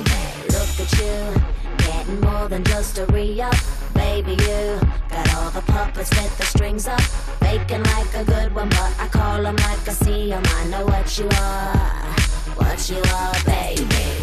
[0.56, 1.42] Look at you,
[1.80, 3.54] getting more than just a re-up,
[3.94, 4.32] baby.
[4.32, 4.80] You
[5.10, 7.02] got all the puppets with the strings up,
[7.42, 10.44] faking like a good one, but I call 'em like I see 'em.
[10.46, 12.16] I know what you are,
[12.56, 14.23] what you are, baby.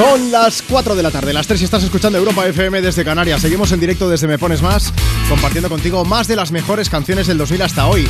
[0.00, 3.42] Son las 4 de la tarde, las 3 y estás escuchando Europa FM desde Canarias.
[3.42, 4.94] Seguimos en directo desde Me Pones Más,
[5.28, 8.08] compartiendo contigo más de las mejores canciones del 2000 hasta hoy.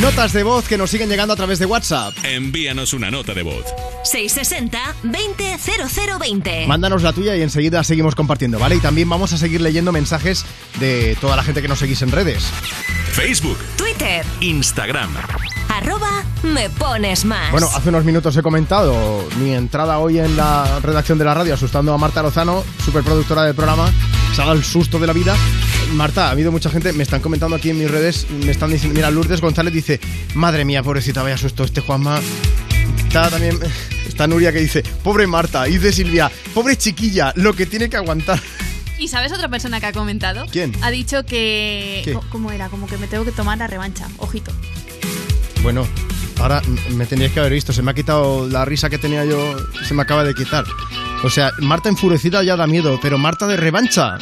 [0.00, 2.14] Notas de voz que nos siguen llegando a través de WhatsApp.
[2.24, 3.64] Envíanos una nota de voz.
[4.12, 6.66] 660-200020.
[6.66, 8.74] Mándanos la tuya y enseguida seguimos compartiendo, ¿vale?
[8.74, 10.44] Y también vamos a seguir leyendo mensajes
[10.80, 12.42] de toda la gente que nos seguís en redes.
[13.12, 15.10] Facebook, Twitter, Instagram.
[15.68, 17.50] arroba me pones más.
[17.50, 21.54] Bueno, hace unos minutos he comentado mi entrada hoy en la redacción de la radio
[21.54, 23.92] asustando a Marta Lozano, superproductora del programa.
[24.34, 25.34] Se ha dado el susto de la vida.
[25.92, 28.94] Marta, ha habido mucha gente, me están comentando aquí en mis redes, me están diciendo,
[28.96, 30.00] mira, Lourdes González dice,
[30.34, 32.20] madre mía, pobrecita, vaya susto, este Juanma.
[33.06, 33.58] Está también,
[34.06, 37.96] está Nuria que dice, pobre Marta, y dice Silvia, pobre chiquilla, lo que tiene que
[37.96, 38.40] aguantar.
[39.00, 40.44] ¿Y sabes otra persona que ha comentado?
[40.52, 40.76] ¿Quién?
[40.82, 42.02] Ha dicho que...
[42.04, 42.18] ¿Qué?
[42.28, 42.68] ¿Cómo era?
[42.68, 44.06] Como que me tengo que tomar la revancha.
[44.18, 44.52] Ojito.
[45.62, 45.88] Bueno,
[46.38, 46.60] ahora
[46.90, 49.94] me tendríais que haber visto, se me ha quitado la risa que tenía yo, se
[49.94, 50.66] me acaba de quitar.
[51.24, 54.18] O sea, Marta enfurecida ya da miedo, pero Marta de revancha.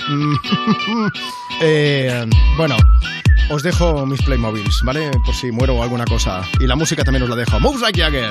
[1.61, 2.25] eh,
[2.57, 2.77] bueno,
[3.51, 5.11] os dejo mis Playmobiles, ¿vale?
[5.27, 6.43] Por si muero o alguna cosa.
[6.61, 7.59] Y la música también os la dejo.
[7.59, 8.31] Moves like Jagger.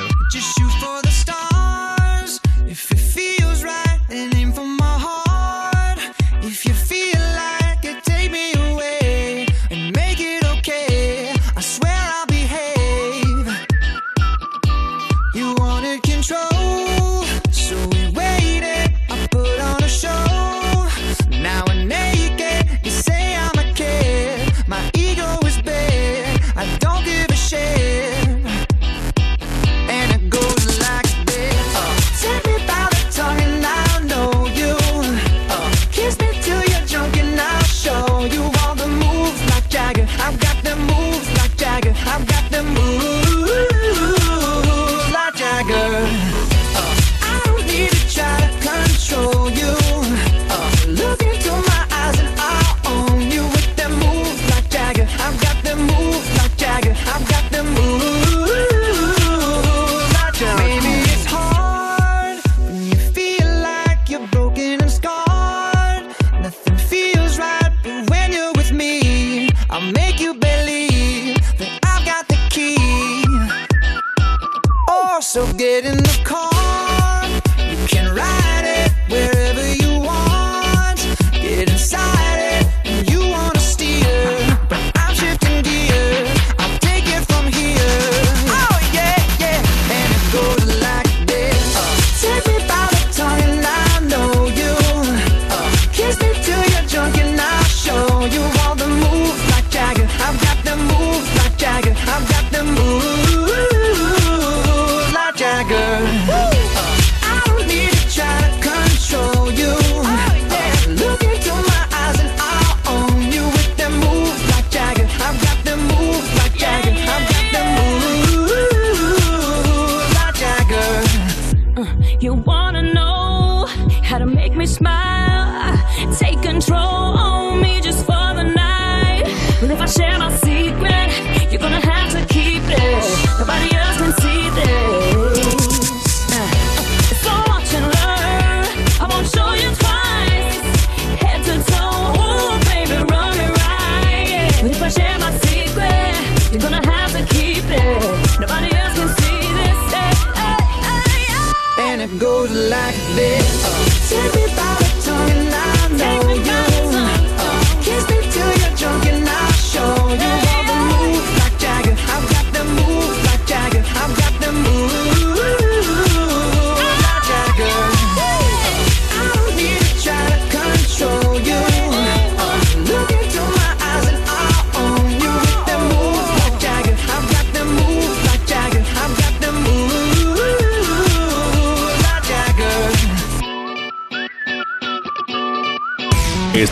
[6.59, 7.16] If you feel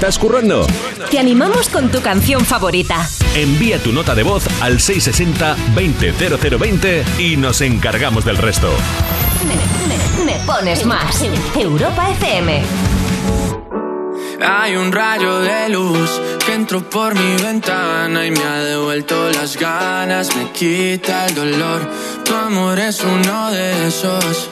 [0.05, 0.19] estás?
[1.09, 3.09] Te animamos con tu canción favorita.
[3.35, 8.71] Envía tu nota de voz al 660-200020 y nos encargamos del resto.
[9.47, 9.55] Me,
[10.25, 11.25] me pones más.
[11.55, 12.61] Europa FM.
[14.47, 19.57] Hay un rayo de luz que entró por mi ventana y me ha devuelto las
[19.57, 21.81] ganas, me quita el dolor.
[22.23, 24.51] Tu amor es uno de esos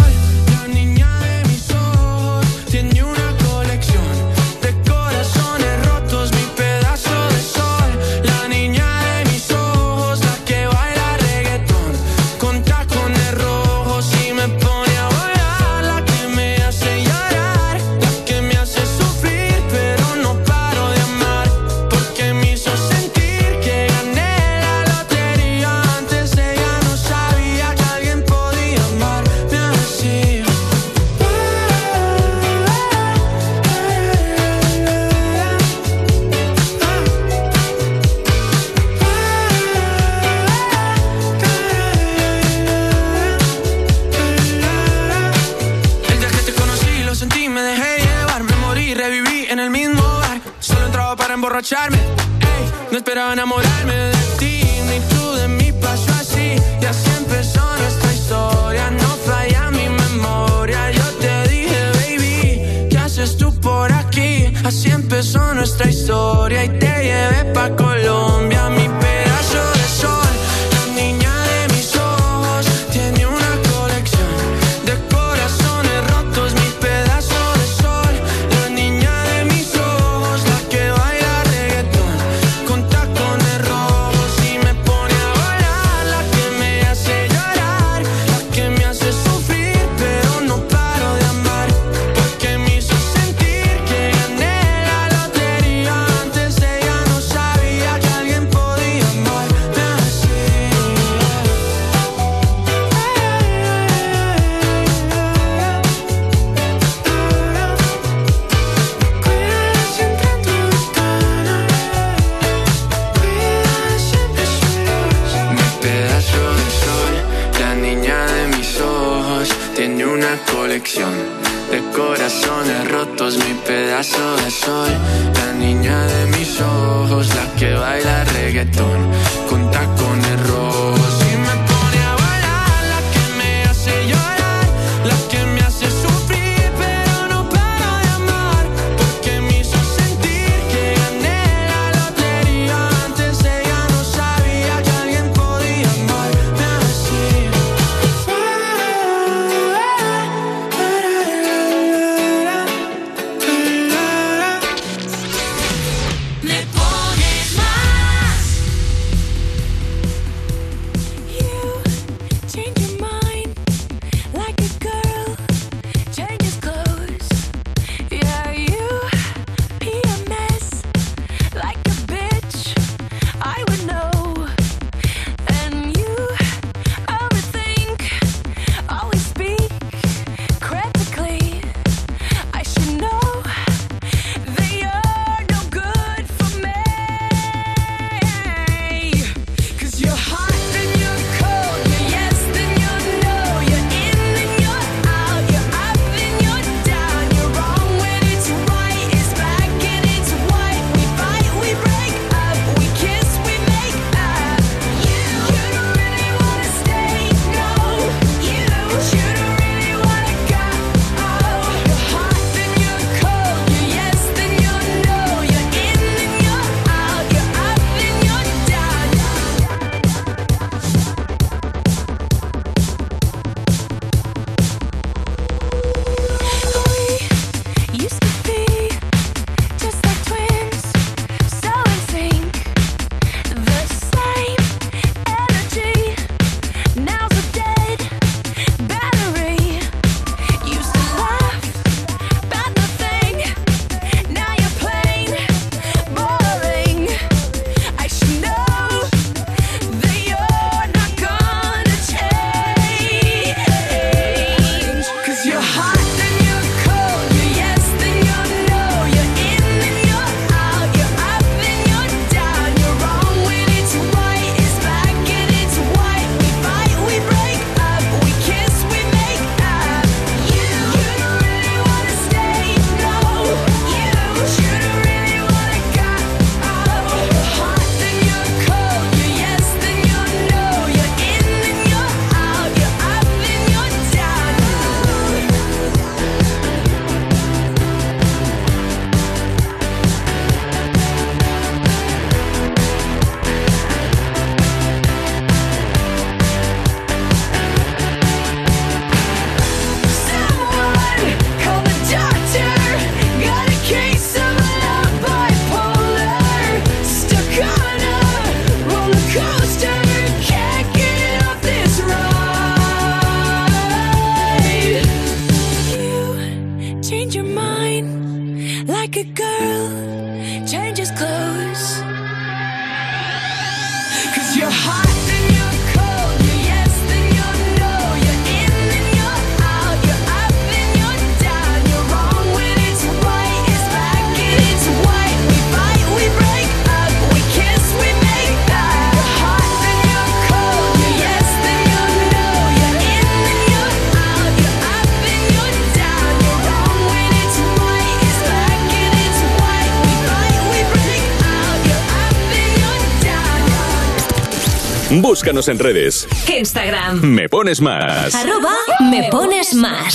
[355.41, 356.27] Búscanos en redes.
[356.55, 357.19] Instagram.
[357.23, 358.35] Me pones más.
[358.35, 358.75] Arroba
[359.09, 360.13] me pones más.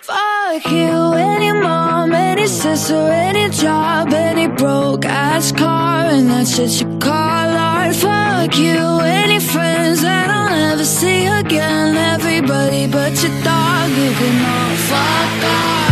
[0.00, 6.80] Fuck you, any mom, any sister, any job, any broke ass car, and that's shit
[6.80, 7.94] you call art.
[7.94, 11.94] Fuck you, any friends that I'll never see again.
[11.94, 15.91] Everybody but your dog, you can all fuck off.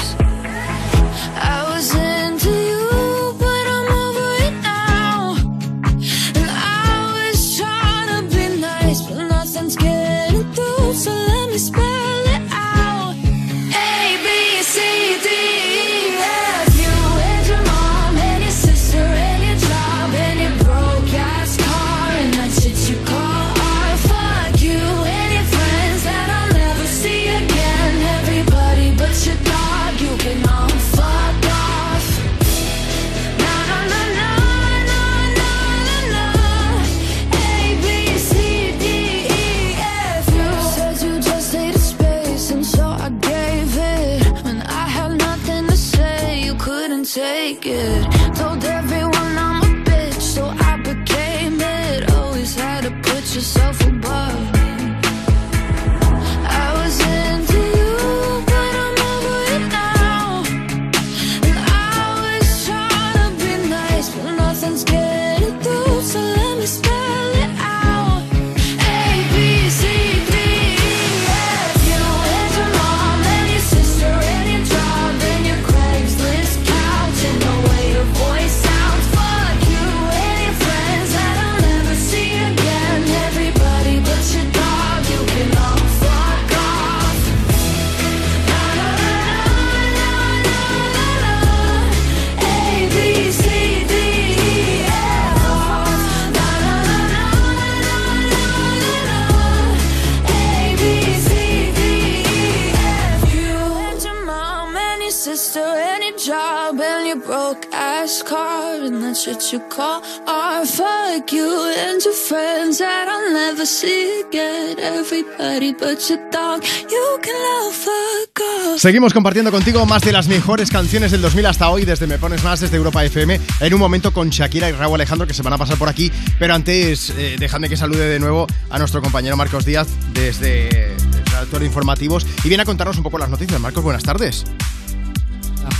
[118.77, 122.43] Seguimos compartiendo contigo más de las mejores canciones del 2000 hasta hoy, desde Me Pones
[122.43, 125.53] Más, desde Europa FM, en un momento con Shakira y Raúl Alejandro que se van
[125.53, 126.11] a pasar por aquí.
[126.39, 131.25] Pero antes, eh, dejadme que salude de nuevo a nuestro compañero Marcos Díaz desde el
[131.25, 133.59] redactor de informativos y viene a contarnos un poco las noticias.
[133.59, 134.45] Marcos, buenas tardes.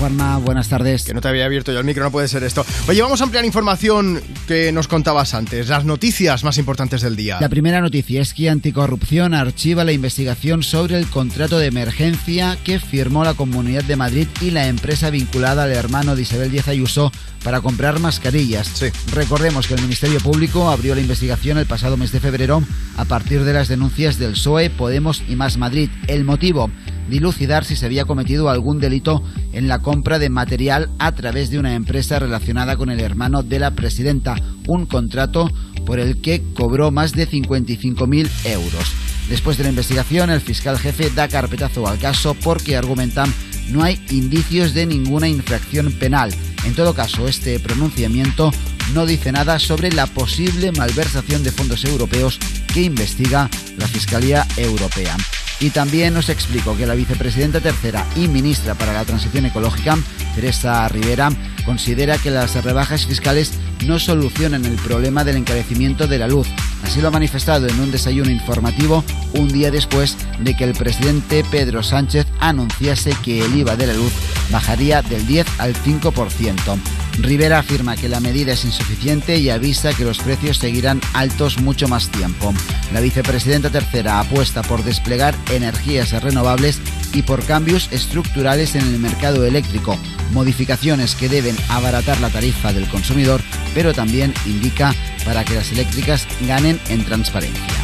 [0.01, 1.03] Juanma, buenas tardes.
[1.03, 2.65] Que no te había abierto yo el micro, no puede ser esto.
[2.87, 7.37] Oye, vamos a ampliar información que nos contabas antes, las noticias más importantes del día.
[7.39, 12.79] La primera noticia es que Anticorrupción archiva la investigación sobre el contrato de emergencia que
[12.79, 17.11] firmó la Comunidad de Madrid y la empresa vinculada al hermano de Isabel Díaz Ayuso
[17.43, 18.83] para comprar mascarillas.
[19.13, 22.63] Recordemos que el Ministerio Público abrió la investigación el pasado mes de febrero
[22.97, 25.91] a partir de las denuncias del PSOE, Podemos y Más Madrid.
[26.07, 26.71] El motivo,
[27.11, 29.21] dilucidar si se había cometido algún delito
[29.53, 33.59] en la compra de material a través de una empresa relacionada con el hermano de
[33.59, 34.35] la presidenta,
[34.67, 35.51] un contrato
[35.85, 38.93] por el que cobró más de 55.000 euros.
[39.29, 43.31] Después de la investigación, el fiscal jefe da carpetazo al caso porque argumentan
[43.69, 46.33] no hay indicios de ninguna infracción penal.
[46.65, 48.51] En todo caso, este pronunciamiento
[48.93, 52.39] no dice nada sobre la posible malversación de fondos europeos
[52.73, 55.15] que investiga la Fiscalía Europea.
[55.61, 59.95] Y también nos explico que la vicepresidenta tercera y ministra para la transición ecológica,
[60.33, 61.29] Teresa Rivera,
[61.65, 63.53] considera que las rebajas fiscales
[63.85, 66.47] no solucionan el problema del encarecimiento de la luz.
[66.83, 69.03] Así lo ha manifestado en un desayuno informativo
[69.33, 73.93] un día después de que el presidente Pedro Sánchez anunciase que el IVA de la
[73.93, 74.11] luz
[74.51, 76.77] bajaría del 10 al 5%.
[77.19, 81.87] Rivera afirma que la medida es insuficiente y avisa que los precios seguirán altos mucho
[81.87, 82.53] más tiempo.
[82.93, 86.79] La vicepresidenta tercera apuesta por desplegar energías renovables
[87.13, 89.97] y por cambios estructurales en el mercado eléctrico,
[90.31, 93.41] modificaciones que deben abaratar la tarifa del consumidor,
[93.73, 94.93] pero también indica
[95.25, 97.80] para que las eléctricas ganen en transparencia.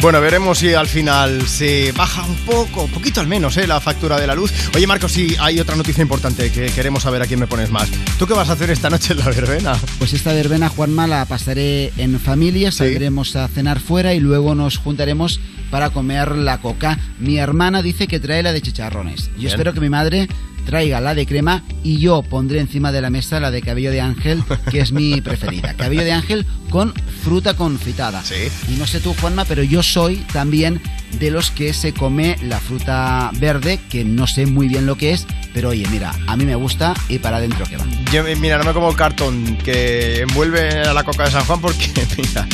[0.00, 3.66] Bueno, veremos si al final se baja un poco, un poquito al menos, ¿eh?
[3.66, 4.50] la factura de la luz.
[4.74, 7.90] Oye, Marcos, sí, hay otra noticia importante que queremos saber a quién me pones más.
[8.18, 9.78] ¿Tú qué vas a hacer esta noche en la verbena?
[9.98, 14.78] Pues esta verbena, Juanma, la pasaré en familia, saldremos a cenar fuera y luego nos
[14.78, 15.38] juntaremos
[15.70, 16.98] para comer la coca.
[17.18, 19.26] Mi hermana dice que trae la de chicharrones.
[19.26, 19.48] Yo Bien.
[19.48, 20.28] espero que mi madre
[20.70, 24.00] traiga la de crema y yo pondré encima de la mesa la de cabello de
[24.00, 25.74] ángel, que es mi preferida.
[25.74, 28.22] Cabello de ángel con fruta confitada.
[28.68, 30.80] Y no sé tú, Juanma, pero yo soy también
[31.18, 35.10] de los que se come la fruta verde, que no sé muy bien lo que
[35.10, 37.84] es, pero oye, mira, a mí me gusta y para adentro que va.
[38.12, 41.44] Yo, eh, mira, no me como el cartón que envuelve a la coca de San
[41.44, 42.46] Juan porque, mira.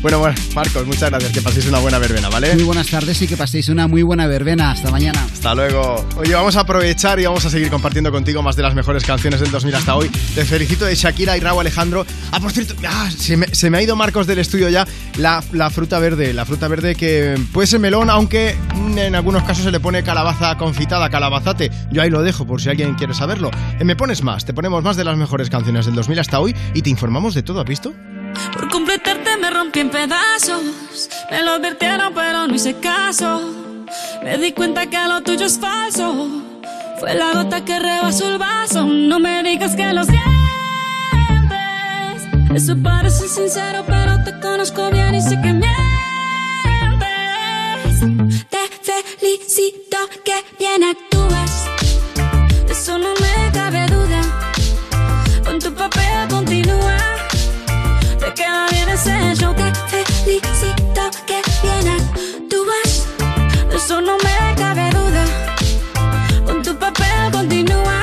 [0.00, 1.32] Bueno, bueno, Marcos, muchas gracias.
[1.32, 2.54] Que paséis una buena verbena, ¿vale?
[2.54, 4.70] Muy buenas tardes y que paséis una muy buena verbena.
[4.70, 5.24] Hasta mañana.
[5.32, 6.06] Hasta luego.
[6.16, 9.40] Oye, vamos a aprovechar y vamos a seguir compartiendo contigo más de las mejores canciones
[9.40, 10.08] del 2000 hasta hoy.
[10.34, 12.06] Te felicito de Shakira y Raúl Alejandro.
[12.30, 15.42] Ah, por cierto, ah, se, me, se me ha ido Marcos del estudio ya la,
[15.52, 16.32] la fruta verde.
[16.32, 18.56] La fruta verde que puede ser melón, aunque
[18.96, 21.70] en algunos casos se le pone calabaza confitada, calabazate.
[21.90, 23.50] Yo ahí lo dejo por si alguien quiere saberlo.
[23.78, 26.54] Eh, Me pones más, te ponemos más de las mejores canciones del 2000 hasta hoy
[26.74, 27.92] y te informamos de todo, ¿has visto?
[28.52, 30.62] Por completarte me rompí en pedazos.
[31.30, 33.40] Me lo advirtieron, pero no hice caso.
[34.24, 36.28] Me di cuenta que lo tuyo es falso.
[36.98, 38.86] Fue la gota que rebasó el vaso.
[38.86, 40.22] No me digas que lo sientes.
[42.54, 45.72] Eso parece sincero, pero te conozco bien y sé que mientes.
[48.50, 48.58] Te
[49.18, 51.66] felicito que bien actúas.
[52.72, 54.22] Eso no me cabe duda.
[55.44, 56.96] Con tu papel continúa.
[58.18, 59.54] Te queda bien ese show.
[59.54, 63.06] Te felicito que bien actúas.
[63.68, 65.24] De eso no me cabe duda.
[66.46, 68.00] Con tu papel continúa.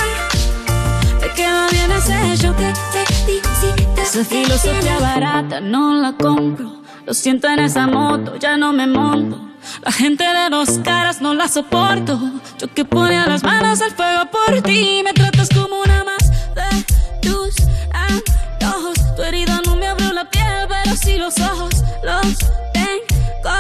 [1.20, 2.54] Te queda bien ese show.
[2.54, 2.72] Te
[3.16, 4.00] felicito.
[4.00, 6.84] Esa filosofía barata no la compro.
[7.08, 9.50] Lo siento en esa moto, ya no me monto.
[9.82, 12.20] La gente de dos caras no la soporto.
[12.60, 15.02] Yo que ponía las manos al fuego por ti.
[15.04, 16.86] Me tratas como una más de
[17.22, 17.56] tus
[17.92, 18.98] antojos.
[19.16, 21.84] Tu herida no me abrió la piel, pero sí los ojos.
[22.04, 22.38] Los
[22.74, 23.52] tengo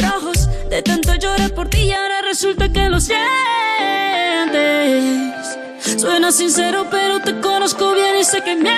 [0.00, 0.48] rojos.
[0.70, 3.16] De tanto llorar por ti y ahora resulta que lo sientes.
[6.00, 8.76] Suena sincero, pero te conozco bien y sé que mientes.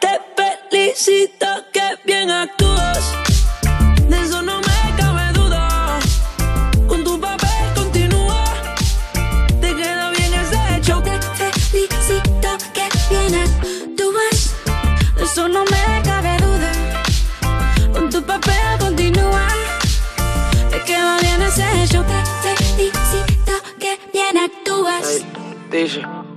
[0.00, 0.20] Te
[0.70, 3.31] felicito que bien actúas.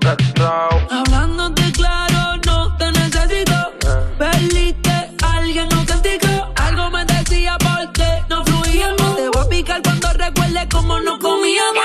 [0.06, 0.92] Actúas.
[0.92, 3.72] Hablándote claro, no te necesito.
[4.18, 6.52] Perdiste, alguien no castigó.
[6.56, 9.16] Algo me decía porque no fluíamos.
[9.16, 11.85] Te voy a picar cuando recuerde cómo no comíamos.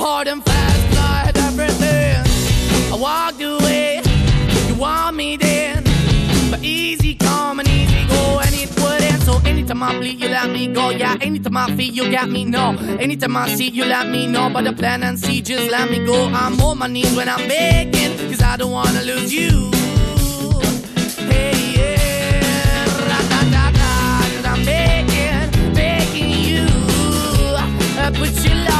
[0.00, 2.16] hard and fast, I everything.
[2.92, 4.00] I walked away,
[4.68, 5.84] you want me then.
[6.50, 9.22] But easy come and easy go, and it would end.
[9.22, 10.90] So anytime I bleed, you let me go.
[10.90, 12.76] Yeah, anytime I feel, you got me, no.
[12.98, 14.48] Anytime I see, you let me know.
[14.50, 16.28] But the plan and see, just let me go.
[16.28, 19.70] I'm on my knees when I'm begging, cause I don't wanna lose you.
[21.30, 23.92] Hey, yeah, da da da da,
[24.34, 26.64] cause I'm begging, begging you.
[28.04, 28.79] I put your love.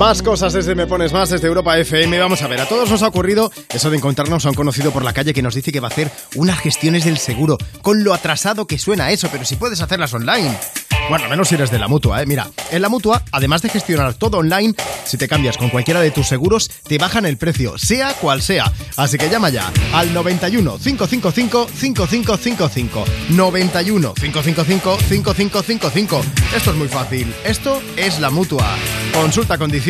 [0.00, 2.18] Más cosas desde Me Pones Más, desde Europa FM.
[2.18, 5.04] Vamos a ver, a todos nos ha ocurrido eso de encontrarnos a un conocido por
[5.04, 8.14] la calle que nos dice que va a hacer unas gestiones del seguro, con lo
[8.14, 10.56] atrasado que suena eso, pero si puedes hacerlas online.
[11.10, 12.26] Bueno, menos si eres de la mutua, ¿eh?
[12.26, 16.12] Mira, en la mutua, además de gestionar todo online, si te cambias con cualquiera de
[16.12, 18.72] tus seguros, te bajan el precio, sea cual sea.
[18.96, 23.04] Así que llama ya al 91 555 5555.
[23.30, 26.24] 91 555 5555.
[26.54, 27.34] Esto es muy fácil.
[27.44, 28.68] Esto es la mutua.
[29.12, 29.89] Consulta condiciones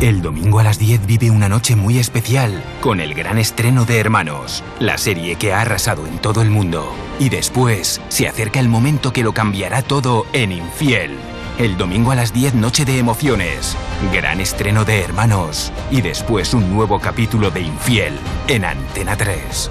[0.00, 4.00] El domingo a las 10 vive una noche muy especial con el gran estreno de
[4.00, 6.92] Hermanos, la serie que ha arrasado en todo el mundo.
[7.20, 11.16] Y después se acerca el momento que lo cambiará todo en Infiel.
[11.58, 13.76] El domingo a las 10 noche de emociones,
[14.12, 19.70] gran estreno de Hermanos y después un nuevo capítulo de Infiel en Antena 3.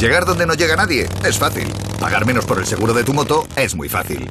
[0.00, 1.68] Llegar donde no llega nadie es fácil.
[2.00, 4.26] Pagar menos por el seguro de tu moto es muy fácil.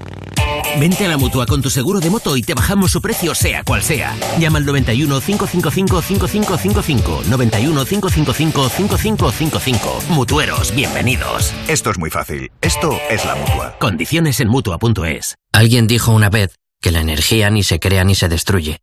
[0.80, 3.64] Vente a la mutua con tu seguro de moto y te bajamos su precio, sea
[3.64, 4.16] cual sea.
[4.40, 7.22] Llama al 91 555 5555.
[7.30, 10.04] 91 555 5555.
[10.10, 11.54] Mutueros, bienvenidos.
[11.68, 12.52] Esto es muy fácil.
[12.62, 13.78] Esto es la mutua.
[13.78, 15.36] Condiciones en mutua.es.
[15.52, 18.80] Alguien dijo una vez que la energía ni se crea ni se destruye.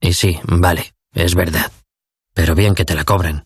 [0.00, 1.70] Y sí, vale, es verdad.
[2.34, 3.45] Pero bien que te la cobran.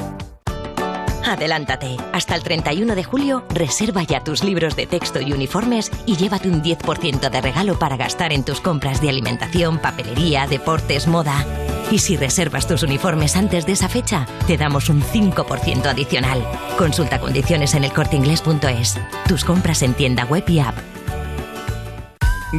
[1.25, 1.97] Adelántate.
[2.13, 6.49] Hasta el 31 de julio, reserva ya tus libros de texto y uniformes y llévate
[6.49, 11.45] un 10% de regalo para gastar en tus compras de alimentación, papelería, deportes, moda.
[11.91, 16.45] Y si reservas tus uniformes antes de esa fecha, te damos un 5% adicional.
[16.77, 18.99] Consulta condiciones en elcorteingles.es.
[19.27, 20.77] Tus compras en tienda web y app.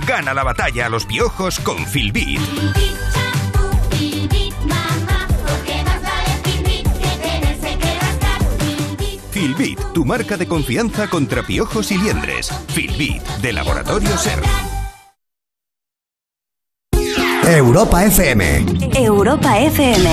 [0.07, 2.41] Gana la batalla a los piojos con Filbit.
[9.43, 12.49] Filbit, tu marca de confianza contra piojos y liendres.
[12.69, 14.41] Filbit, de Laboratorio Ser.
[17.49, 18.65] Europa FM.
[18.95, 20.09] Europa FM.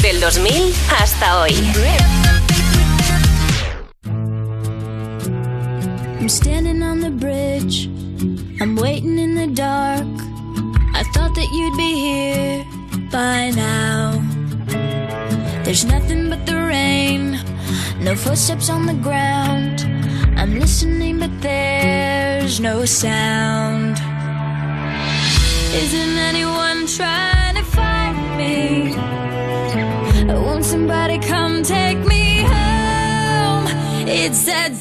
[0.00, 1.56] Del 2000 hasta hoy.
[6.20, 7.88] I'm standing on the bridge.
[8.60, 10.06] I'm waiting in the dark.
[10.94, 12.64] I thought that you'd be here
[13.10, 14.12] by now.
[15.64, 17.40] There's nothing but the rain,
[18.00, 19.80] no footsteps on the ground.
[20.36, 23.98] I'm listening, but there's no sound.
[25.74, 28.94] Isn't anyone trying to find me?
[30.32, 33.66] Won't somebody come take me home?
[34.08, 34.72] It's that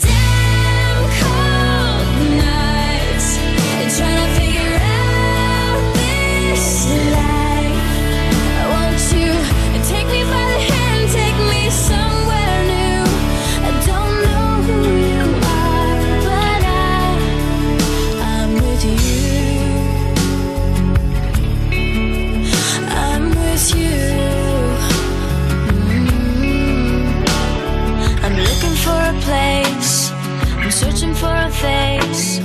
[31.65, 32.39] face.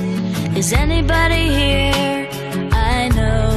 [0.60, 2.28] Is anybody here?
[2.72, 3.48] I know.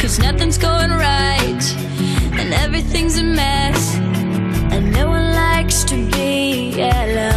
[0.00, 1.64] Cause nothing's going right.
[2.40, 3.82] And everything's a mess.
[4.74, 7.31] And no one likes to be alone.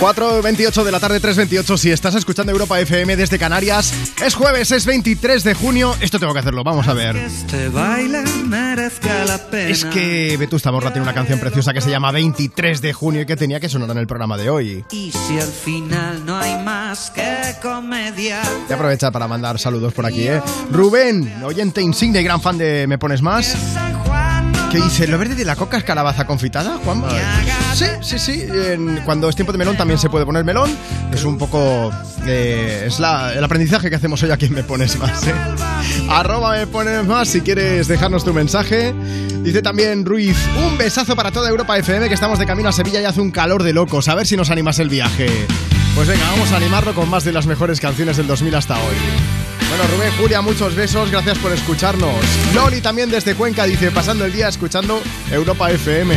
[0.00, 1.78] 4.28 de la tarde, 3.28.
[1.78, 5.94] Si estás escuchando Europa FM desde Canarias, es jueves, es 23 de junio.
[6.00, 7.16] Esto tengo que hacerlo, vamos a ver.
[7.16, 9.70] Este baile merezca la pena.
[9.70, 13.26] Es que Vetusta Morla tiene una canción preciosa que se llama 23 de junio y
[13.26, 14.84] que tenía que sonar en el programa de hoy.
[14.90, 18.42] Y si al final no hay más que comedia.
[18.42, 20.42] Voy a aprovechar para mandar saludos por aquí, ¿eh?
[20.70, 23.56] Rubén, oyente insigne y gran fan de Me Pones Más.
[24.70, 25.06] ¿Qué dice?
[25.06, 27.02] ¿Lo verde de la coca es calabaza confitada, Juan?
[27.74, 28.46] Sí, sí, sí.
[28.50, 30.70] En- cuando es tiempo de melón también se puede poner melón.
[31.12, 31.92] Es un poco...
[32.26, 35.34] eh, es la- el aprendizaje que hacemos hoy aquí en Me Pones Más, ¿eh?
[36.10, 38.92] Arroba Me Pones Más si quieres dejarnos tu mensaje.
[39.42, 40.36] Dice también Ruiz,
[40.66, 43.30] un besazo para toda Europa FM que estamos de camino a Sevilla y hace un
[43.30, 44.08] calor de locos.
[44.08, 45.28] A ver si nos animas el viaje.
[45.94, 48.96] Pues venga, vamos a animarlo con más de las mejores canciones del 2000 hasta hoy.
[49.68, 52.14] Bueno, Rubén, Julia, muchos besos, gracias por escucharnos.
[52.54, 56.14] Loli también desde Cuenca dice, pasando el día escuchando Europa FM.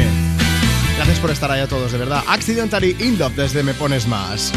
[0.95, 2.23] Gracias por estar ahí a todos, de verdad.
[2.27, 4.51] Accidentally in Love desde Me Pones Más.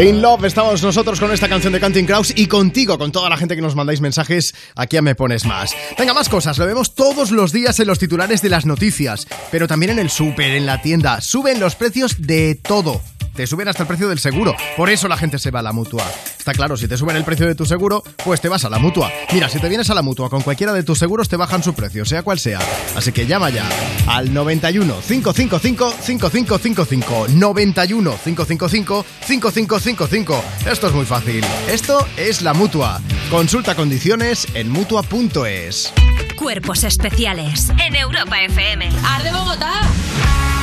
[0.00, 3.36] In Love estamos nosotros con esta canción de Canting Kraus y contigo, con toda la
[3.36, 5.72] gente que nos mandáis mensajes, aquí Me Pones Más.
[5.96, 9.68] Venga, más cosas, lo vemos todos los días en los titulares de las noticias, pero
[9.68, 13.00] también en el súper, en la tienda, suben los precios de todo
[13.34, 14.54] te suben hasta el precio del seguro.
[14.76, 16.04] Por eso la gente se va a la mutua.
[16.38, 18.78] Está claro, si te suben el precio de tu seguro, pues te vas a la
[18.78, 19.10] mutua.
[19.32, 21.74] Mira, si te vienes a la mutua con cualquiera de tus seguros, te bajan su
[21.74, 22.60] precio, sea cual sea.
[22.96, 23.68] Así que llama ya
[24.06, 27.26] al 91 555 5555.
[27.34, 30.44] 91 555 5555.
[30.70, 31.44] Esto es muy fácil.
[31.68, 33.00] Esto es la mutua.
[33.30, 35.92] Consulta condiciones en mutua.es.
[36.36, 38.90] Cuerpos especiales en Europa FM.
[39.04, 40.53] ¡Arde Bogotá!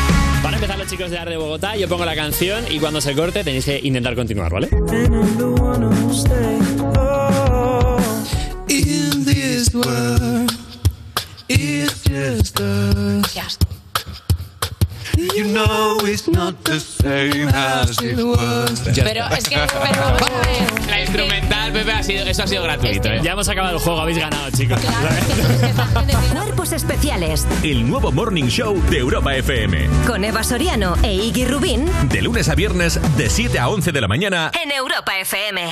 [0.43, 3.13] Van a empezar los chicos de Arde Bogotá, yo pongo la canción y cuando se
[3.13, 4.69] corte tenéis que intentar continuar, ¿vale?
[8.67, 10.51] In this world,
[11.47, 13.70] it's just us.
[15.35, 18.81] You know it's not the same as it was.
[18.95, 20.89] Pero es que, pero vamos a ver.
[20.89, 23.07] La instrumental, Pepe, ha sido, eso ha sido gratuito.
[23.09, 23.19] ¿eh?
[23.23, 24.79] Ya hemos acabado el juego, habéis ganado, chicos.
[26.33, 29.87] Cuerpos especiales El nuevo Morning Show de Europa FM.
[30.07, 34.01] con Eva Soriano e Iggy Rubín De lunes a viernes, de 7 a 11 de
[34.01, 34.51] la mañana.
[34.61, 35.71] en Europa FM.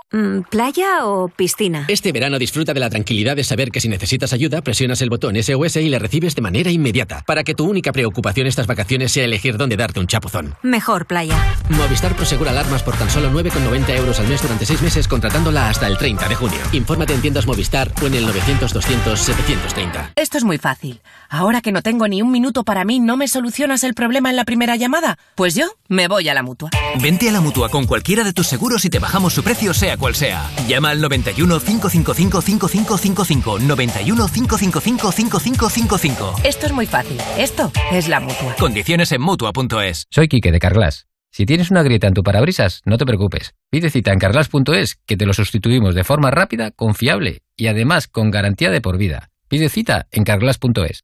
[0.13, 1.85] Mm, ¿Playa o piscina?
[1.87, 5.41] Este verano disfruta de la tranquilidad de saber que si necesitas ayuda, presionas el botón
[5.41, 9.23] SOS y le recibes de manera inmediata, para que tu única preocupación estas vacaciones sea
[9.23, 10.55] elegir dónde darte un chapuzón.
[10.63, 11.55] Mejor playa.
[11.69, 15.87] Movistar Prosegura Alarmas por tan solo 9,90 euros al mes durante 6 meses contratándola hasta
[15.87, 16.59] el 30 de junio.
[16.73, 20.11] Infórmate en tiendas Movistar o en el 900-200-730.
[20.17, 20.99] Esto es muy fácil.
[21.29, 24.35] Ahora que no tengo ni un minuto para mí, ¿no me solucionas el problema en
[24.35, 25.17] la primera llamada?
[25.35, 26.69] Pues yo me voy a la mutua.
[27.01, 29.95] Vente a la mutua con cualquiera de tus seguros y te bajamos su precio, sea
[30.01, 30.49] cual sea.
[30.67, 33.59] Llama al 91 555 5555.
[33.59, 36.35] 91 555 5555.
[36.43, 37.17] Esto es muy fácil.
[37.37, 38.55] Esto es la mutua.
[38.59, 40.07] Condiciones en mutua.es.
[40.09, 41.05] Soy Quique de Carglass.
[41.29, 43.53] Si tienes una grieta en tu parabrisas, no te preocupes.
[43.69, 48.31] Pide cita en carglass.es que te lo sustituimos de forma rápida, confiable y además con
[48.31, 49.29] garantía de por vida.
[49.47, 51.03] Pide cita en carglass.es.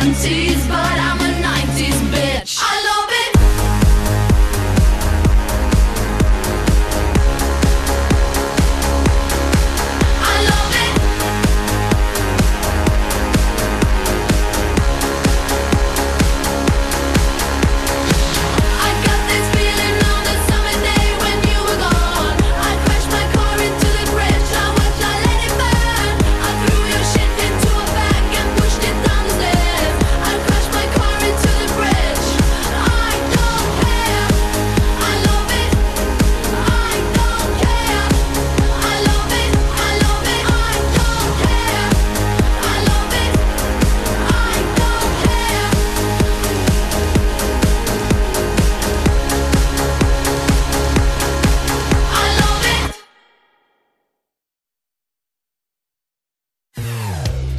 [0.00, 1.19] 70s, but I'm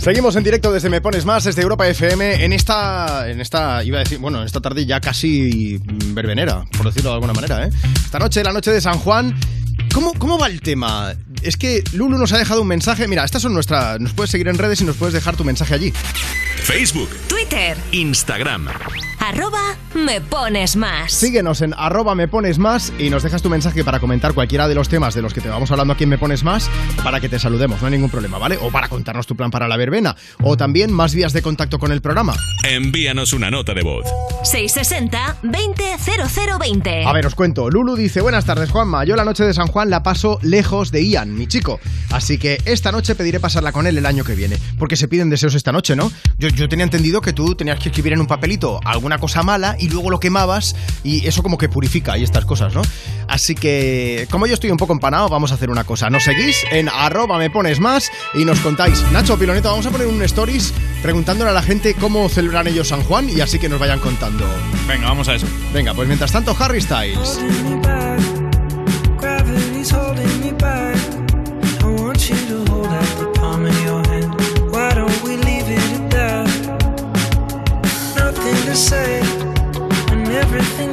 [0.01, 3.99] Seguimos en directo desde Me Pones Más, desde Europa FM, en esta, en esta, iba
[3.99, 7.69] a decir, bueno, en esta tarde ya casi verbenera, por decirlo de alguna manera, ¿eh?
[8.03, 9.35] Esta noche, la noche de San Juan,
[9.93, 11.13] ¿Cómo, ¿Cómo va el tema?
[11.41, 13.07] Es que Lulu nos ha dejado un mensaje.
[13.09, 13.99] Mira, estas son nuestras.
[13.99, 15.93] Nos puedes seguir en redes y nos puedes dejar tu mensaje allí.
[16.63, 18.67] Facebook, Twitter, Instagram.
[19.19, 21.11] arroba me pones más.
[21.11, 24.75] Síguenos en arroba me pones más y nos dejas tu mensaje para comentar cualquiera de
[24.75, 26.69] los temas de los que te vamos hablando aquí en Me Pones Más
[27.03, 28.57] para que te saludemos, no hay ningún problema, ¿vale?
[28.61, 30.15] O para contarnos tu plan para la verbena.
[30.41, 32.35] O también más vías de contacto con el programa.
[32.63, 34.05] Envíanos una nota de voz.
[34.43, 37.05] 660 200020.
[37.05, 37.69] A ver, os cuento.
[37.69, 41.05] Lulu dice, buenas tardes Juanma, yo la noche de San Juan la paso lejos de
[41.05, 41.79] Ian, mi chico.
[42.11, 44.57] Así que esta noche pediré pasarla con él el año que viene.
[44.79, 46.11] Porque se piden deseos esta noche, ¿no?
[46.37, 49.75] Yo, yo tenía entendido que tú tenías que escribir en un papelito alguna cosa mala
[49.79, 52.81] y luego lo quemabas y eso como que purifica y estas cosas, ¿no?
[53.27, 56.09] Así que, como yo estoy un poco empanado, vamos a hacer una cosa.
[56.09, 59.03] Nos seguís en arroba me pones más y nos contáis.
[59.11, 63.03] Nacho Piloneto, vamos a poner un stories preguntándole a la gente cómo celebran ellos San
[63.03, 64.45] Juan y así que nos vayan contando.
[64.87, 65.47] Venga, vamos a eso.
[65.73, 67.39] Venga, pues mientras tanto, Harry Styles.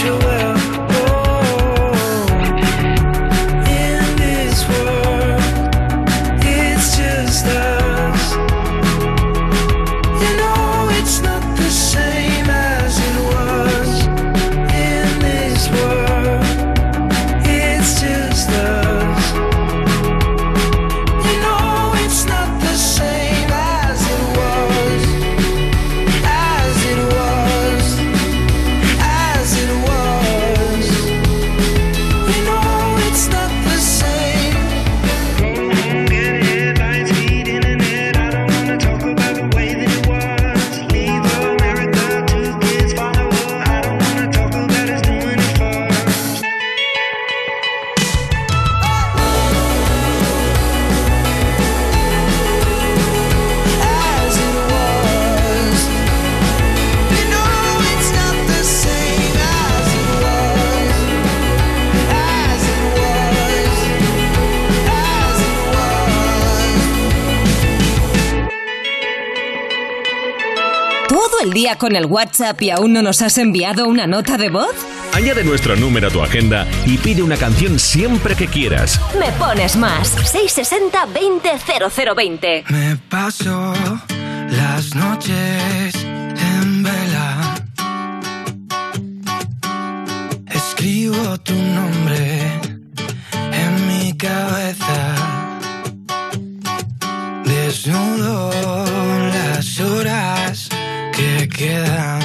[0.00, 0.39] To know
[71.60, 74.74] día con el WhatsApp y aún no nos has enviado una nota de voz?
[75.12, 78.98] Añade nuestro número a tu agenda y pide una canción siempre que quieras.
[79.18, 80.08] Me pones más.
[80.08, 82.64] 660 200020.
[82.70, 83.74] Me paso
[84.48, 87.54] las noches en vela.
[90.46, 92.40] Escribo tu nombre
[93.52, 94.99] en mi cabeza.
[101.60, 102.19] Que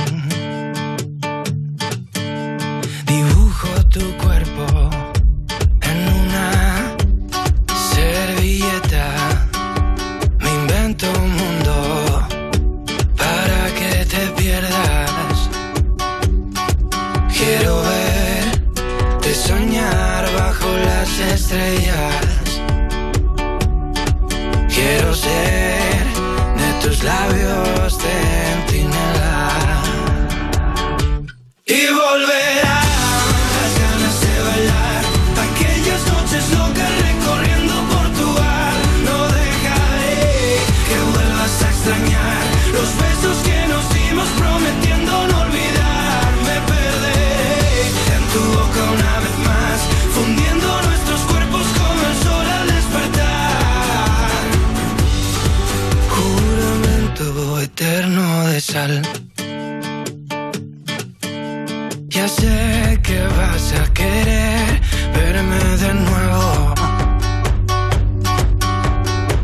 [62.09, 64.81] Ya sé que vas a querer
[65.13, 66.75] verme de nuevo.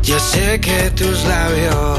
[0.02, 1.91] Ya sé que tus labios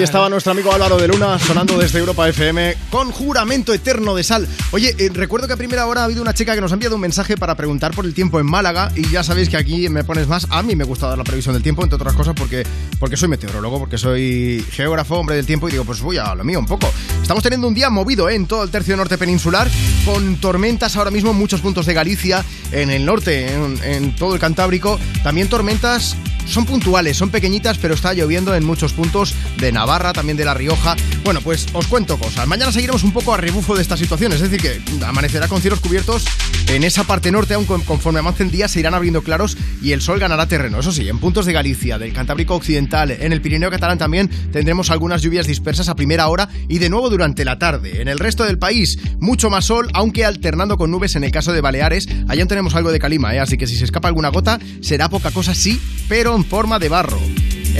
[0.00, 4.24] Ahí estaba nuestro amigo Álvaro de Luna sonando desde Europa FM con juramento eterno de
[4.24, 4.48] sal.
[4.70, 6.94] Oye, eh, recuerdo que a primera hora ha habido una chica que nos ha enviado
[6.94, 10.02] un mensaje para preguntar por el tiempo en Málaga y ya sabéis que aquí me
[10.02, 10.46] pones más.
[10.48, 12.66] A mí me gusta dar la previsión del tiempo, entre otras cosas porque,
[12.98, 16.44] porque soy meteorólogo, porque soy geógrafo, hombre del tiempo y digo, pues voy a lo
[16.44, 16.90] mío un poco.
[17.20, 18.36] Estamos teniendo un día movido ¿eh?
[18.36, 19.68] en todo el tercio norte peninsular
[20.06, 24.32] con tormentas ahora mismo en muchos puntos de Galicia, en el norte, en, en todo
[24.32, 24.98] el Cantábrico.
[25.22, 26.16] También tormentas
[26.50, 30.54] son puntuales, son pequeñitas, pero está lloviendo en muchos puntos de Navarra, también de La
[30.54, 30.96] Rioja.
[31.24, 32.46] Bueno, pues os cuento cosas.
[32.46, 35.80] Mañana seguiremos un poco a rebufo de esta situación, es decir, que amanecerá con cielos
[35.80, 36.24] cubiertos
[36.74, 40.00] en esa parte norte, aunque conforme avance el día se irán abriendo claros y el
[40.00, 40.78] sol ganará terreno.
[40.78, 44.90] Eso sí, en puntos de Galicia, del Cantábrico Occidental, en el Pirineo Catalán también tendremos
[44.90, 48.00] algunas lluvias dispersas a primera hora y de nuevo durante la tarde.
[48.00, 51.52] En el resto del país, mucho más sol, aunque alternando con nubes en el caso
[51.52, 52.08] de Baleares.
[52.28, 53.40] Allá tenemos algo de calima, ¿eh?
[53.40, 56.88] así que si se escapa alguna gota, será poca cosa, sí, pero en forma de
[56.88, 57.20] barro.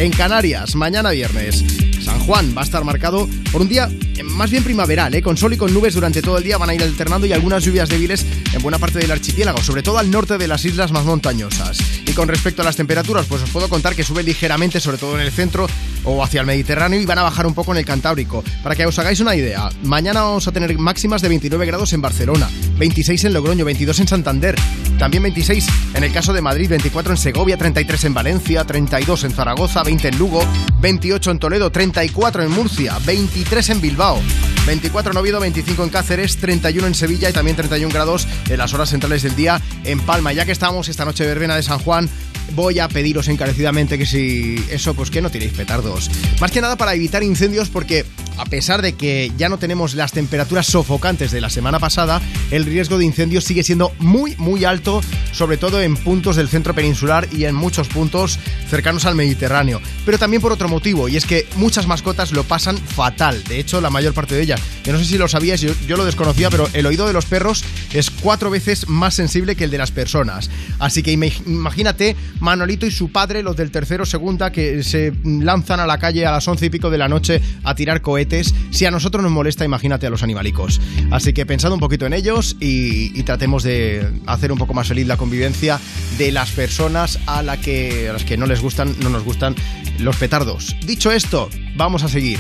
[0.01, 1.63] En Canarias, mañana viernes,
[2.03, 5.21] San Juan va a estar marcado por un día eh, más bien primaveral, ¿eh?
[5.21, 7.63] con sol y con nubes durante todo el día van a ir alternando y algunas
[7.63, 11.05] lluvias débiles en buena parte del archipiélago, sobre todo al norte de las islas más
[11.05, 12.00] montañosas.
[12.11, 15.15] Y con respecto a las temperaturas, pues os puedo contar que sube ligeramente, sobre todo
[15.15, 15.69] en el centro
[16.03, 18.43] o hacia el Mediterráneo y van a bajar un poco en el Cantábrico.
[18.65, 22.03] Para que os hagáis una idea, mañana vamos a tener máximas de 29 grados en
[22.03, 24.57] Barcelona, 26 en Logroño, 22 en Santander,
[24.99, 29.31] también 26 en el caso de Madrid, 24 en Segovia, 33 en Valencia, 32 en
[29.31, 30.45] Zaragoza, 20 en Lugo,
[30.81, 34.21] 28 en Toledo, 34 en Murcia, 23 en Bilbao,
[34.67, 38.75] 24 en Oviedo, 25 en Cáceres, 31 en Sevilla y también 31 grados en las
[38.75, 40.33] horas centrales del día en Palma.
[40.33, 42.10] Ya que estamos esta noche de verbena de San Juan,
[42.55, 46.11] voy a pediros encarecidamente que si eso, pues que no tiréis petardos.
[46.41, 48.05] Más que nada para evitar incendios porque
[48.41, 52.65] a pesar de que ya no tenemos las temperaturas sofocantes de la semana pasada, el
[52.65, 55.03] riesgo de incendios sigue siendo muy muy alto,
[55.33, 58.39] sobre todo en puntos del centro peninsular y en muchos puntos
[58.69, 59.83] cercanos al Mediterráneo.
[60.07, 63.83] Pero también por otro motivo, y es que muchas mascotas lo pasan fatal, de hecho
[63.83, 64.61] la mayor parte de ellas.
[64.85, 67.27] Yo no sé si lo sabías, yo, yo lo desconocía, pero el oído de los
[67.27, 67.63] perros
[67.93, 70.49] es cuatro veces más sensible que el de las personas.
[70.79, 75.79] Así que imag- imagínate Manolito y su padre, los del tercero segunda, que se lanzan
[75.81, 78.30] a la calle a las once y pico de la noche a tirar cohetes.
[78.71, 80.81] Si a nosotros nos molesta, imagínate a los animalicos.
[81.11, 85.07] Así que pensad un poquito en ellos y, tratemos de hacer un poco más feliz
[85.07, 85.79] la convivencia
[86.17, 89.55] de las personas a, que, a las que no les gustan, no nos gustan
[89.99, 90.77] los petardos.
[90.87, 92.39] Dicho esto, vamos a seguir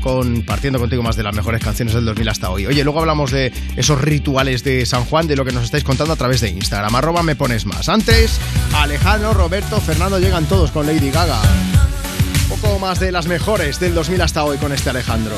[0.00, 2.66] compartiendo contigo más de las mejores canciones del 2000 hasta hoy.
[2.66, 6.12] Oye, luego hablamos de esos rituales de San Juan, de lo que nos estáis contando
[6.12, 7.24] a través de Instagram.
[7.24, 7.88] Me pones más.
[7.88, 8.38] Antes,
[8.74, 11.40] Alejandro, Roberto, Fernando llegan todos con Lady Gaga.
[12.60, 15.34] Poco más de las mejores del 2000 hasta hoy con este Alejandro.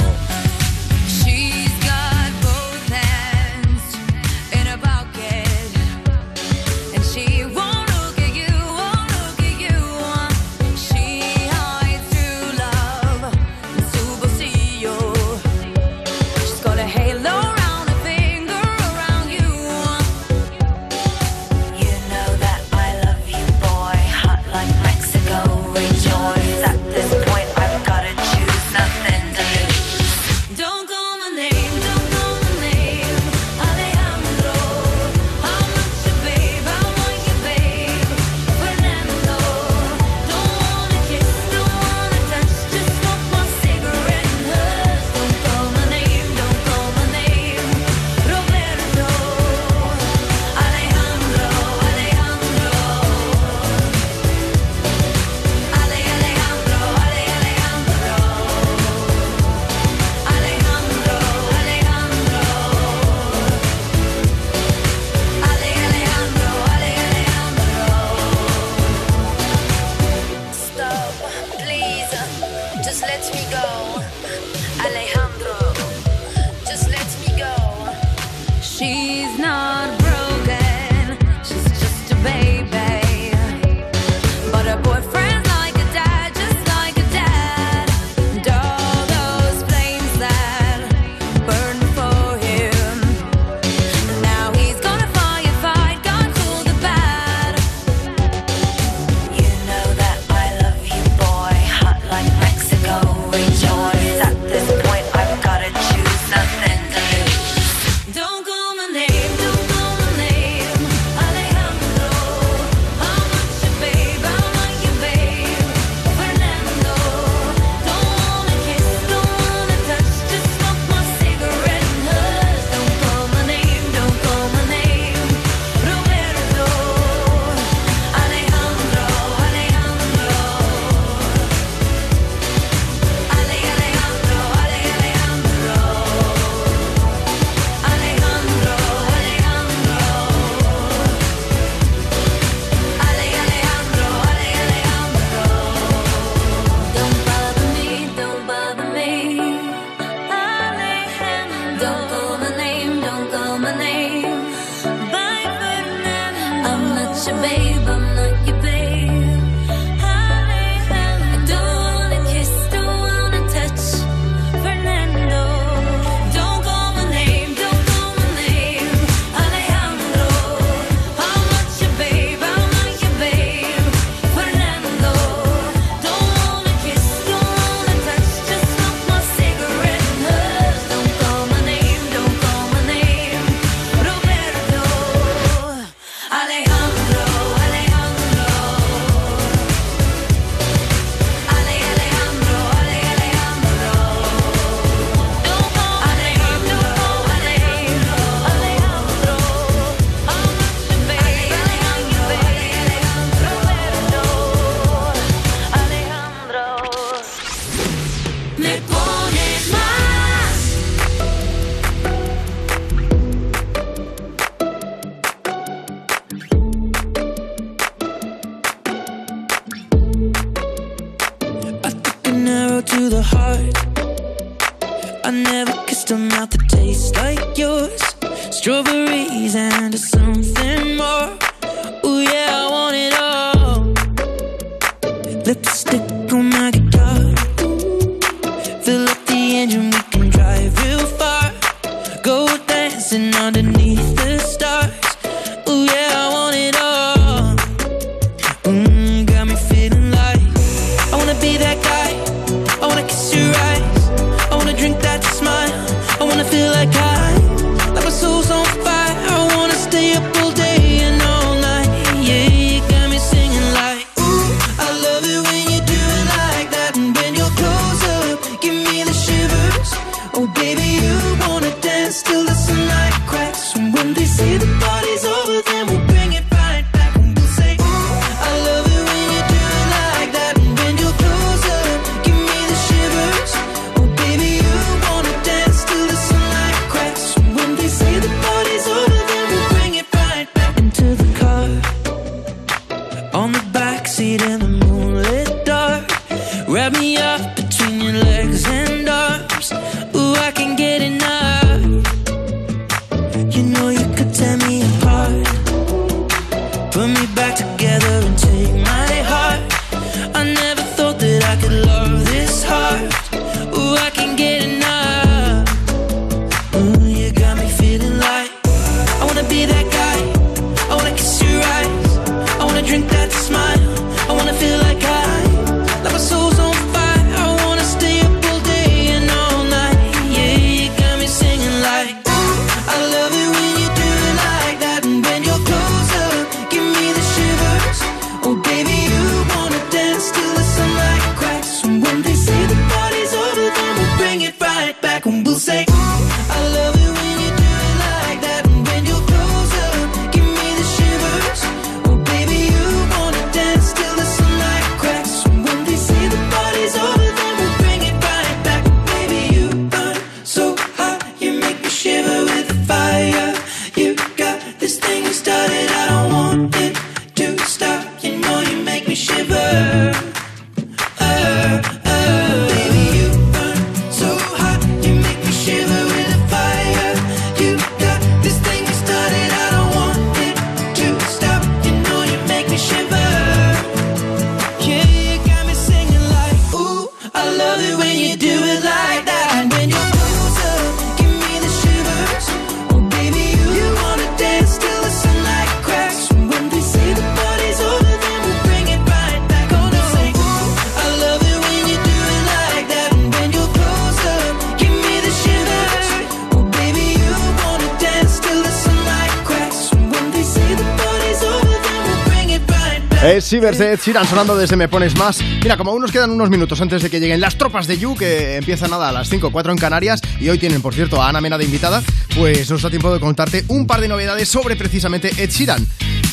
[413.27, 415.41] Eh, es Ciberset, irán sonando desde Me Pones Más.
[415.63, 418.17] Mira, como aún nos quedan unos minutos antes de que lleguen las tropas de You,
[418.17, 421.29] que empiezan nada a las 5 4 en Canarias, y hoy tienen, por cierto, a
[421.29, 422.03] Ana Mena de invitada,
[422.37, 425.85] pues nos da tiempo de contarte un par de novedades sobre precisamente Ed Sheeran.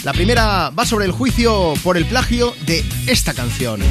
[0.03, 3.81] La primera va sobre el juicio por el plagio de esta canción.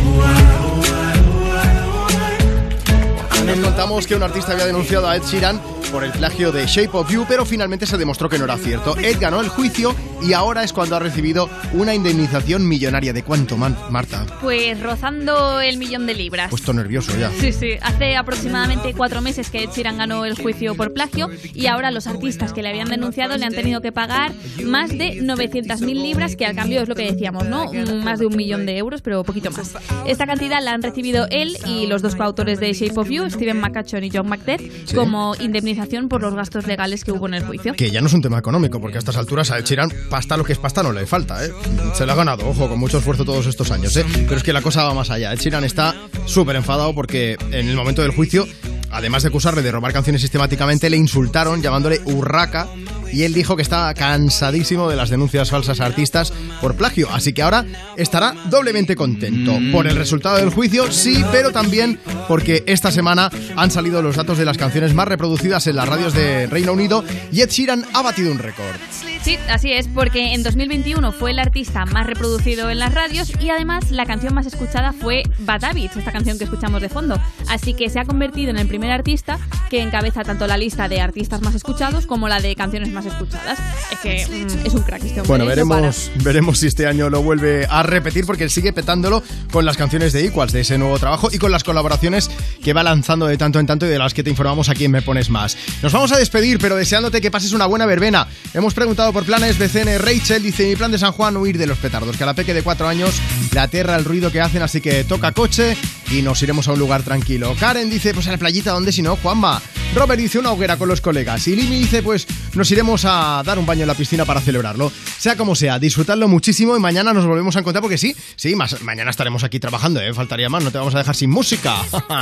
[3.46, 6.90] Nos contamos que un artista había denunciado a Ed Sheeran por el plagio de Shape
[6.96, 8.96] of You, pero finalmente se demostró que no era cierto.
[8.96, 13.12] Ed ganó el juicio y ahora es cuando ha recibido una indemnización millonaria.
[13.12, 14.24] ¿De cuánto, Man- Marta?
[14.40, 16.48] Pues rozando el millón de libras.
[16.50, 17.30] Puesto nervioso ya.
[17.40, 17.72] Sí, sí.
[17.82, 22.06] Hace aproximadamente cuatro meses que Ed Sheeran ganó el juicio por plagio y ahora los
[22.06, 24.32] artistas que le habían denunciado le han tenido que pagar
[24.64, 27.70] más de 900.000 libras, que al cambio es lo que decíamos, ¿no?
[27.72, 29.72] Mm, Más de un millón de euros, pero poquito más.
[30.06, 33.58] Esta cantidad la han recibido él y los dos coautores de Shape of You, Steven
[33.60, 34.94] McCachon y John McDeath, Sí.
[34.94, 37.74] como indemnización por los gastos legales que hubo en el juicio.
[37.74, 40.44] Que ya no es un tema económico, porque a estas alturas a Sheeran pasta lo
[40.44, 41.50] que es pasta no le falta, ¿eh?
[41.94, 44.04] Se lo ha ganado, ojo, con mucho esfuerzo todos estos años, ¿eh?
[44.12, 45.32] Pero es que la cosa va más allá.
[45.32, 45.94] Ed Sheeran está
[46.26, 48.46] súper enfadado porque en el momento del juicio,
[48.90, 52.68] además de acusarle de robar canciones sistemáticamente, le insultaron llamándole urraca
[53.12, 57.32] y él dijo que estaba cansadísimo de las denuncias falsas a artistas por plagio, así
[57.32, 57.64] que ahora
[57.96, 63.70] estará doblemente contento por el resultado del juicio, sí, pero también porque esta semana han
[63.70, 67.42] salido los datos de las canciones más reproducidas en las radios de Reino Unido y
[67.42, 68.76] Ed Sheeran ha batido un récord.
[69.22, 73.50] Sí, así es, porque en 2021 fue el artista más reproducido en las radios y
[73.50, 77.20] además la canción más escuchada fue Bad Habits, esta canción que escuchamos de fondo.
[77.48, 79.38] Así que se ha convertido en el primer artista
[79.70, 83.58] que encabeza tanto la lista de artistas más escuchados como la de canciones más escuchadas.
[83.90, 85.28] Es que mm, es un crack este hombre.
[85.28, 85.56] Bueno, ¿eh?
[85.56, 89.76] No veremos, veremos si este año lo vuelve a repetir porque sigue petándolo con las
[89.76, 92.30] canciones de Equals, de ese nuevo trabajo y con las colaboraciones
[92.62, 94.90] que va lanzando de tanto en tanto y de las que te informamos aquí en
[94.90, 95.56] Me Pones Más.
[95.82, 98.28] Nos vamos a despedir, pero deseándote que pases una buena verbena.
[98.54, 101.78] Hemos preguntado por planes BCN Rachel, dice mi plan de San Juan huir de los
[101.78, 103.20] petardos, que a la peque de cuatro años
[103.52, 105.76] le aterra el ruido que hacen, así que toca coche
[106.10, 107.54] y nos iremos a un lugar tranquilo.
[107.58, 109.62] Karen dice, pues a la playita, ¿dónde si no, Juanma?
[109.94, 111.46] Robert dice una hoguera con los colegas.
[111.48, 114.92] Y Limi dice, pues nos iremos a dar un baño en la piscina para celebrarlo.
[115.18, 118.82] Sea como sea, disfrutadlo muchísimo y mañana nos volvemos a encontrar porque sí, sí, más,
[118.82, 120.12] mañana estaremos aquí trabajando, ¿eh?
[120.12, 121.74] Faltaría más, no te vamos a dejar sin música.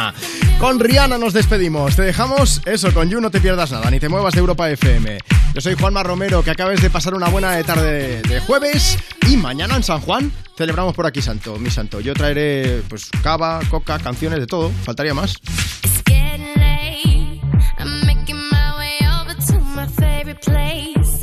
[0.60, 1.96] con Rihanna nos despedimos.
[1.96, 5.18] Te dejamos eso, con You no te pierdas nada, ni te muevas de Europa FM.
[5.54, 8.96] Yo soy Juanma Romero, que acabes de pasar una buena tarde de jueves
[9.28, 12.00] y mañana en San Juan celebramos por aquí santo, mi santo.
[12.00, 15.34] Yo traeré pues cava, coca, canciones, de todo, faltaría más.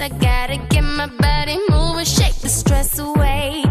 [0.07, 3.66] I gotta get my body moving, shake the stress away.